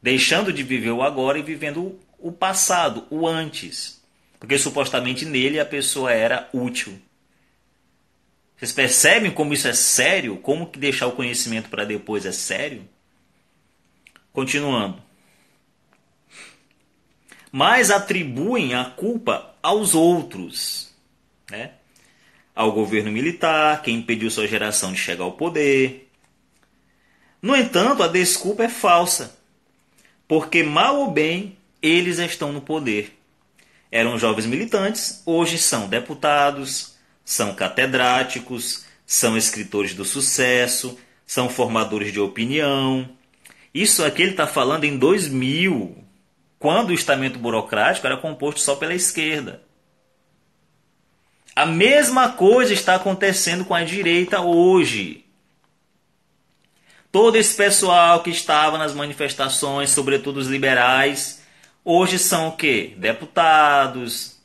[0.00, 4.02] deixando de viver o agora e vivendo o passado, o antes.
[4.40, 6.98] Porque supostamente nele a pessoa era útil.
[8.56, 10.38] Vocês percebem como isso é sério?
[10.38, 12.88] Como que deixar o conhecimento para depois é sério?
[14.32, 15.02] Continuando.
[17.52, 20.94] Mas atribuem a culpa aos outros,
[21.50, 21.72] né?
[22.54, 26.10] ao governo militar, que impediu sua geração de chegar ao poder.
[27.42, 29.38] No entanto, a desculpa é falsa,
[30.26, 33.18] porque mal ou bem eles estão no poder.
[33.92, 42.18] Eram jovens militantes, hoje são deputados, são catedráticos, são escritores do sucesso, são formadores de
[42.18, 43.08] opinião.
[43.72, 45.96] Isso aqui ele está falando em 2000,
[46.58, 49.62] quando o estamento burocrático era composto só pela esquerda.
[51.54, 55.24] A mesma coisa está acontecendo com a direita hoje.
[57.12, 61.43] Todo esse pessoal que estava nas manifestações, sobretudo os liberais,
[61.84, 62.94] Hoje são o quê?
[62.96, 64.38] Deputados,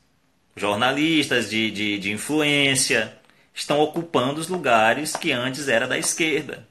[0.57, 3.17] jornalistas de, de, de influência,
[3.53, 6.67] estão ocupando os lugares que antes era da esquerda.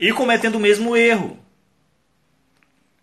[0.00, 1.38] E cometendo o mesmo erro.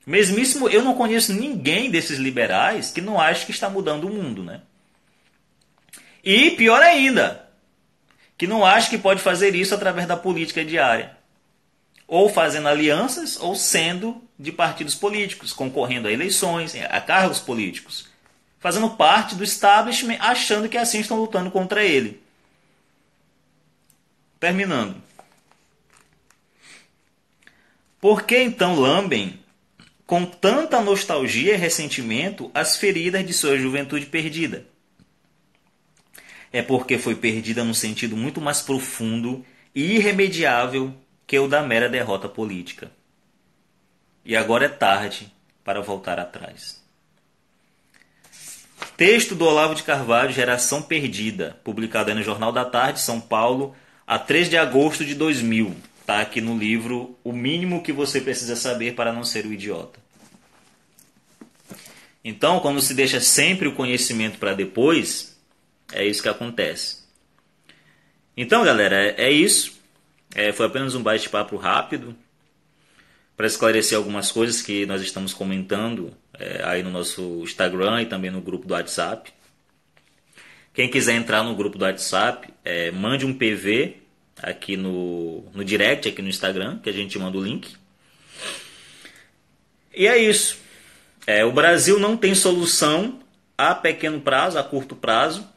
[0.06, 4.44] Mesmíssimo, eu não conheço ninguém desses liberais que não acha que está mudando o mundo,
[4.44, 4.62] né?
[6.24, 7.48] E pior ainda,
[8.38, 11.23] que não acha que pode fazer isso através da política diária
[12.14, 18.08] ou fazendo alianças ou sendo de partidos políticos, concorrendo a eleições, a cargos políticos,
[18.60, 22.22] fazendo parte do establishment, achando que assim estão lutando contra ele.
[24.40, 25.02] Terminando.
[28.00, 29.40] Por que então lambem
[30.06, 34.68] com tanta nostalgia e ressentimento as feridas de sua juventude perdida?
[36.52, 39.44] É porque foi perdida num sentido muito mais profundo
[39.74, 40.96] e irremediável
[41.26, 42.92] que o da mera derrota política.
[44.26, 45.32] E agora é tarde
[45.64, 46.82] para voltar atrás.
[48.98, 54.20] Texto do Olavo de Carvalho, Geração Perdida, publicado no Jornal da Tarde, São Paulo, a
[54.20, 55.76] 3 de agosto de 2000.
[56.00, 60.00] Está aqui no livro O Mínimo que Você Precisa Saber para Não Ser o Idiota.
[62.24, 65.38] Então, quando se deixa sempre o conhecimento para depois,
[65.92, 67.04] é isso que acontece.
[68.36, 69.82] Então, galera, é isso.
[70.36, 72.16] É, foi apenas um bate-papo rápido
[73.38, 78.32] para esclarecer algumas coisas que nós estamos comentando é, aí no nosso Instagram e também
[78.32, 79.32] no grupo do WhatsApp.
[80.74, 83.98] Quem quiser entrar no grupo do WhatsApp, é, mande um PV
[84.42, 87.76] aqui no, no direct, aqui no Instagram, que a gente manda o link.
[89.96, 90.58] E é isso.
[91.28, 93.20] É, o Brasil não tem solução
[93.56, 95.48] a pequeno prazo, a curto prazo,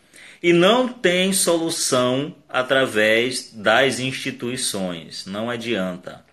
[0.43, 5.27] e não tem solução através das instituições.
[5.27, 6.25] Não adianta.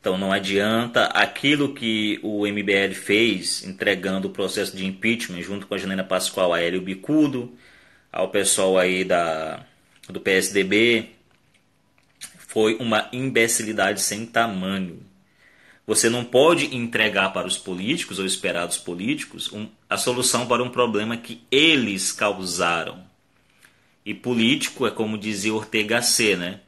[0.00, 5.74] Então não adianta aquilo que o MBL fez, entregando o processo de impeachment junto com
[5.74, 7.56] a Janina Pascoal a Hélio Bicudo,
[8.12, 9.64] ao pessoal aí da,
[10.08, 11.10] do PSDB,
[12.48, 15.00] foi uma imbecilidade sem tamanho.
[15.86, 20.62] Você não pode entregar para os políticos ou esperar dos políticos um, a solução para
[20.62, 23.04] um problema que eles causaram.
[24.04, 26.60] E político é como dizia Ortega C, né?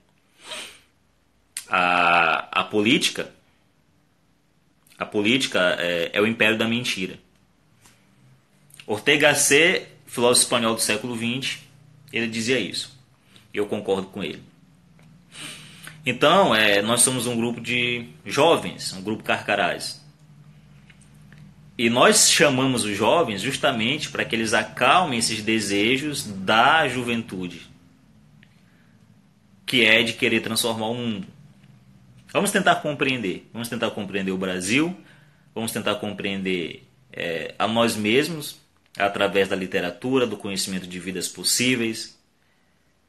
[1.69, 3.33] A, a política
[4.99, 7.19] a política é, é o império da mentira.
[8.87, 11.59] Ortega C, filósofo espanhol do século XX,
[12.13, 12.97] ele dizia isso.
[13.53, 14.43] Eu concordo com ele.
[16.07, 20.05] Então, é, nós somos um grupo de jovens, um grupo carcarás.
[21.79, 27.63] E nós chamamos os jovens justamente para que eles acalmem esses desejos da juventude,
[29.65, 31.27] que é de querer transformar o mundo.
[32.33, 34.95] Vamos tentar compreender, vamos tentar compreender o Brasil,
[35.55, 38.61] vamos tentar compreender é, a nós mesmos
[38.97, 42.19] através da literatura, do conhecimento de vidas possíveis.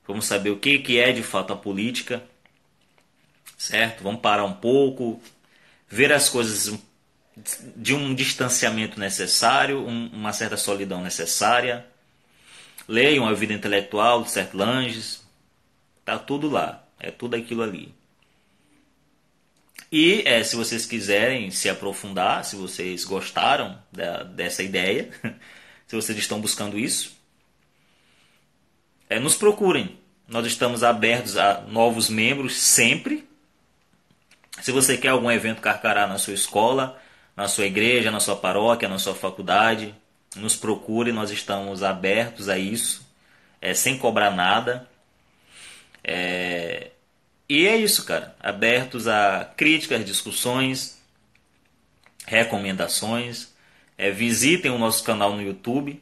[0.08, 2.24] Vamos saber o que, que é de fato a política
[3.58, 4.04] certo?
[4.04, 5.22] Vamos parar um pouco,
[5.88, 6.78] ver as coisas
[7.76, 11.86] de um distanciamento necessário, um, uma certa solidão necessária.
[12.88, 15.24] Leiam a vida intelectual de Seth Langes,
[16.04, 17.94] tá tudo lá, é tudo aquilo ali.
[19.92, 25.10] E é, se vocês quiserem se aprofundar, se vocês gostaram da, dessa ideia,
[25.88, 27.16] se vocês estão buscando isso,
[29.10, 29.98] é, nos procurem.
[30.28, 33.28] Nós estamos abertos a novos membros sempre.
[34.62, 37.00] Se você quer algum evento carcará na sua escola,
[37.36, 39.94] na sua igreja, na sua paróquia, na sua faculdade,
[40.36, 43.06] nos procure, nós estamos abertos a isso,
[43.62, 44.88] é, sem cobrar nada.
[46.04, 46.92] É,
[47.48, 48.36] e é isso, cara.
[48.40, 51.02] Abertos a críticas, discussões,
[52.26, 53.54] recomendações.
[53.98, 56.02] É, visitem o nosso canal no YouTube.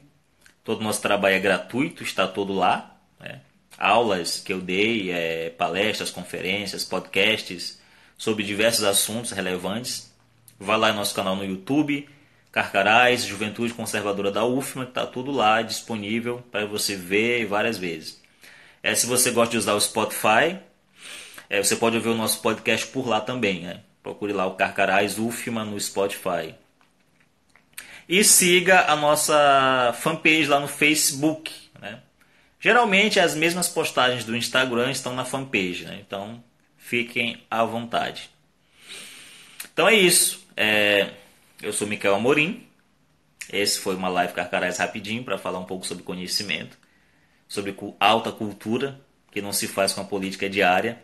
[0.62, 2.96] Todo o nosso trabalho é gratuito, está todo lá.
[3.20, 3.40] Né?
[3.78, 7.78] Aulas que eu dei, é, palestras, conferências, podcasts
[8.24, 10.10] sobre diversos assuntos relevantes.
[10.58, 12.08] Vá lá no nosso canal no YouTube,
[12.50, 18.22] Carcarás, Juventude Conservadora da UFMA, que está tudo lá disponível para você ver várias vezes.
[18.82, 20.58] É, se você gosta de usar o Spotify,
[21.50, 23.60] é, você pode ouvir o nosso podcast por lá também.
[23.60, 23.80] Né?
[24.02, 26.54] Procure lá o Carcarás UFMA no Spotify.
[28.08, 31.52] E siga a nossa fanpage lá no Facebook.
[31.78, 32.00] Né?
[32.58, 35.98] Geralmente as mesmas postagens do Instagram estão na fanpage, né?
[36.00, 36.42] então
[36.94, 38.30] fiquem à vontade.
[39.72, 40.46] Então é isso.
[40.56, 41.10] É,
[41.60, 42.68] eu sou Micael Amorim.
[43.52, 46.78] Esse foi uma live Carcarás rapidinho para falar um pouco sobre conhecimento,
[47.48, 49.00] sobre alta cultura,
[49.32, 51.02] que não se faz com a política diária,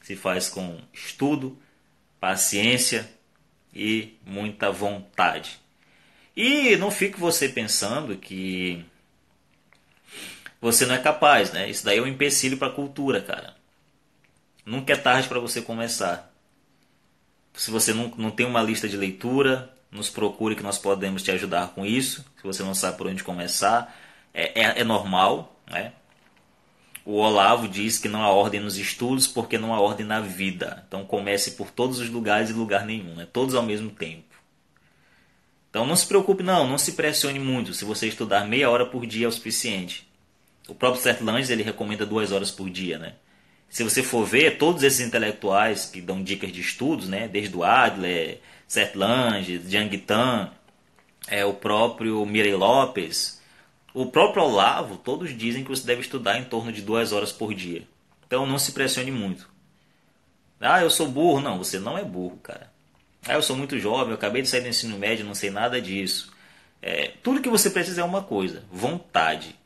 [0.00, 1.58] se faz com estudo,
[2.20, 3.10] paciência
[3.74, 5.58] e muita vontade.
[6.36, 8.84] E não fique você pensando que
[10.60, 11.68] você não é capaz, né?
[11.68, 13.55] Isso daí é um empecilho para a cultura, cara.
[14.66, 16.34] Nunca é tarde para você começar.
[17.54, 21.30] Se você não, não tem uma lista de leitura, nos procure que nós podemos te
[21.30, 22.26] ajudar com isso.
[22.36, 23.96] Se você não sabe por onde começar,
[24.34, 25.92] é, é, é normal, né?
[27.04, 30.84] O Olavo diz que não há ordem nos estudos porque não há ordem na vida.
[30.88, 33.28] Então comece por todos os lugares e lugar nenhum, né?
[33.32, 34.34] todos ao mesmo tempo.
[35.70, 37.72] Então não se preocupe não, não se pressione muito.
[37.72, 40.08] Se você estudar meia hora por dia é o suficiente.
[40.66, 43.14] O próprio Seth Lange ele recomenda duas horas por dia, né?
[43.68, 47.28] Se você for ver todos esses intelectuais que dão dicas de estudos, né?
[47.28, 50.50] Desde o Adler, Seth Lange, Jiang Tan,
[51.28, 53.36] é o próprio Mirei Lopes,
[53.98, 57.54] o próprio Olavo, todos dizem que você deve estudar em torno de duas horas por
[57.54, 57.82] dia.
[58.26, 59.48] Então não se pressione muito.
[60.60, 61.40] Ah, eu sou burro.
[61.40, 62.70] Não, você não é burro, cara.
[63.26, 65.80] Ah, eu sou muito jovem, eu acabei de sair do ensino médio, não sei nada
[65.80, 66.30] disso.
[66.82, 69.56] É, tudo que você precisa é uma coisa: vontade.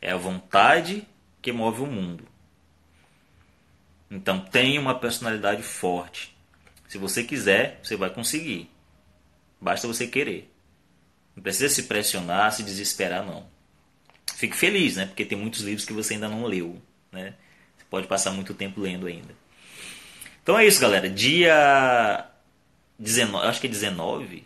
[0.00, 1.06] É a vontade
[1.40, 2.24] que move o mundo.
[4.10, 6.36] Então tenha uma personalidade forte.
[6.88, 8.70] Se você quiser, você vai conseguir.
[9.60, 10.50] Basta você querer.
[11.36, 13.46] Não precisa se pressionar, se desesperar, não.
[14.34, 15.06] Fique feliz, né?
[15.06, 16.80] Porque tem muitos livros que você ainda não leu,
[17.12, 17.34] né?
[17.76, 19.34] Você pode passar muito tempo lendo ainda.
[20.42, 21.10] Então é isso, galera.
[21.10, 22.26] Dia
[22.98, 24.44] 19, acho que é 19,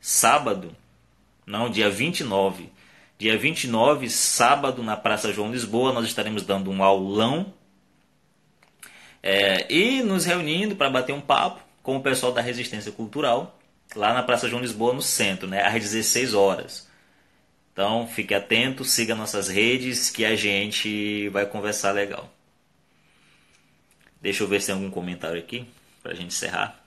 [0.00, 0.76] sábado,
[1.46, 2.70] não, dia 29.
[3.18, 7.52] Dia 29, sábado, na Praça João Lisboa, nós estaremos dando um aulão
[9.20, 13.58] é, e nos reunindo para bater um papo com o pessoal da Resistência Cultural
[13.96, 16.88] lá na Praça João Lisboa, no centro, né, às 16 horas.
[17.72, 22.32] Então fique atento, siga nossas redes que a gente vai conversar legal.
[24.22, 25.66] Deixa eu ver se tem algum comentário aqui
[26.04, 26.84] para a gente encerrar.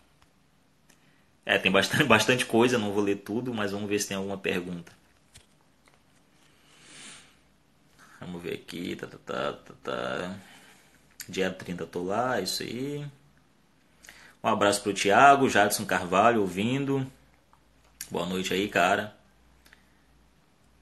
[1.45, 4.38] É, tem bastante, bastante coisa, não vou ler tudo, mas vamos ver se tem alguma
[4.38, 5.01] pergunta.
[8.22, 8.95] Vamos ver aqui.
[8.95, 10.36] Tá, tá, tá, tá, tá.
[11.28, 13.05] Dia 30 tô lá, isso aí.
[14.43, 17.05] Um abraço pro Thiago, Jadson Carvalho ouvindo.
[18.09, 19.15] Boa noite aí, cara.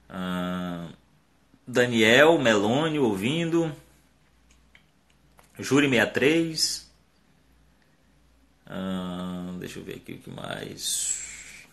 [0.09, 0.93] Uh,
[1.65, 3.73] Daniel Meloni ouvindo.
[5.57, 6.89] Júri 63.
[8.67, 11.67] Uh, deixa eu ver aqui o que mais.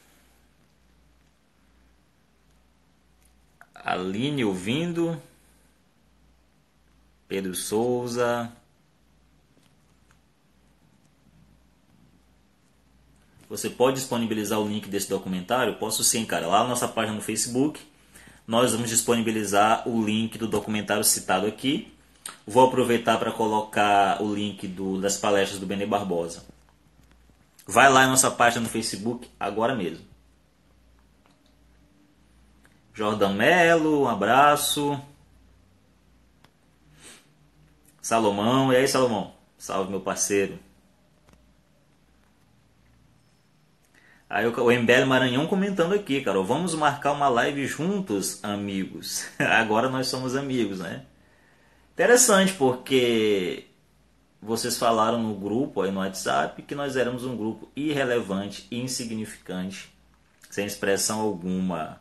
[3.74, 5.20] Aline ouvindo.
[7.28, 8.52] Pedro Souza.
[13.48, 15.76] Você pode disponibilizar o link desse documentário?
[15.76, 16.46] Posso sim, cara.
[16.46, 17.80] Lá na nossa página no Facebook,
[18.46, 21.92] nós vamos disponibilizar o link do documentário citado aqui.
[22.46, 26.44] Vou aproveitar para colocar o link do, das palestras do Benê Barbosa.
[27.66, 30.04] Vai lá na nossa página no Facebook agora mesmo.
[32.94, 35.00] Jordão Melo, um abraço.
[38.06, 39.34] Salomão, e aí Salomão?
[39.58, 40.60] Salve meu parceiro.
[44.30, 49.26] Aí o Embele Maranhão comentando aqui, cara, vamos marcar uma live juntos, amigos.
[49.42, 51.04] Agora nós somos amigos, né?
[51.94, 53.66] Interessante porque
[54.40, 59.92] vocês falaram no grupo aí no WhatsApp que nós éramos um grupo irrelevante, insignificante,
[60.48, 62.00] sem expressão alguma.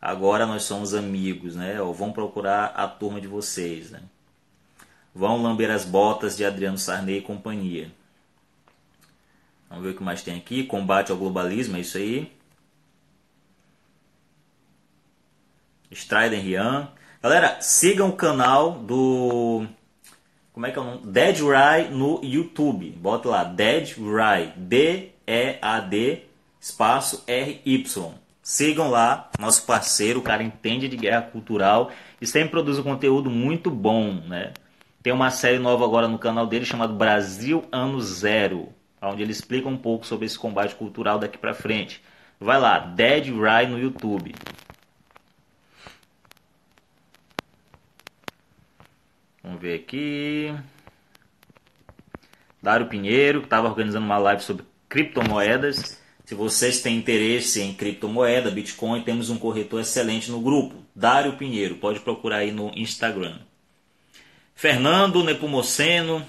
[0.00, 1.78] Agora nós somos amigos, né?
[1.82, 4.00] Ou vão procurar a turma de vocês, né?
[5.14, 7.90] Vão lamber as botas de Adriano Sarney e companhia.
[9.68, 10.64] Vamos ver o que mais tem aqui.
[10.64, 12.32] Combate ao globalismo, é isso aí.
[15.90, 16.88] Strider Rian.
[17.22, 19.66] Galera, sigam o canal do.
[20.52, 21.06] Como é que é o nome?
[21.06, 22.90] Dead Rai no YouTube.
[22.90, 24.52] Bota lá, Dead Rai.
[24.56, 26.30] D-E-A-D
[26.60, 28.12] espaço R-Y.
[28.42, 31.90] Sigam lá, nosso parceiro, o cara entende de guerra cultural
[32.20, 34.52] e sempre produz um conteúdo muito bom, né?
[35.02, 38.68] Tem uma série nova agora no canal dele chamado Brasil Ano Zero,
[39.00, 42.02] onde ele explica um pouco sobre esse combate cultural daqui para frente.
[42.38, 44.34] Vai lá, Dead Rai no YouTube.
[49.42, 50.54] Vamos ver aqui.
[52.62, 55.98] Dário Pinheiro, que estava organizando uma live sobre criptomoedas.
[56.26, 60.84] Se vocês têm interesse em criptomoeda, Bitcoin, temos um corretor excelente no grupo.
[60.94, 63.38] Dário Pinheiro, pode procurar aí no Instagram.
[64.60, 66.22] Fernando Nepomuceno.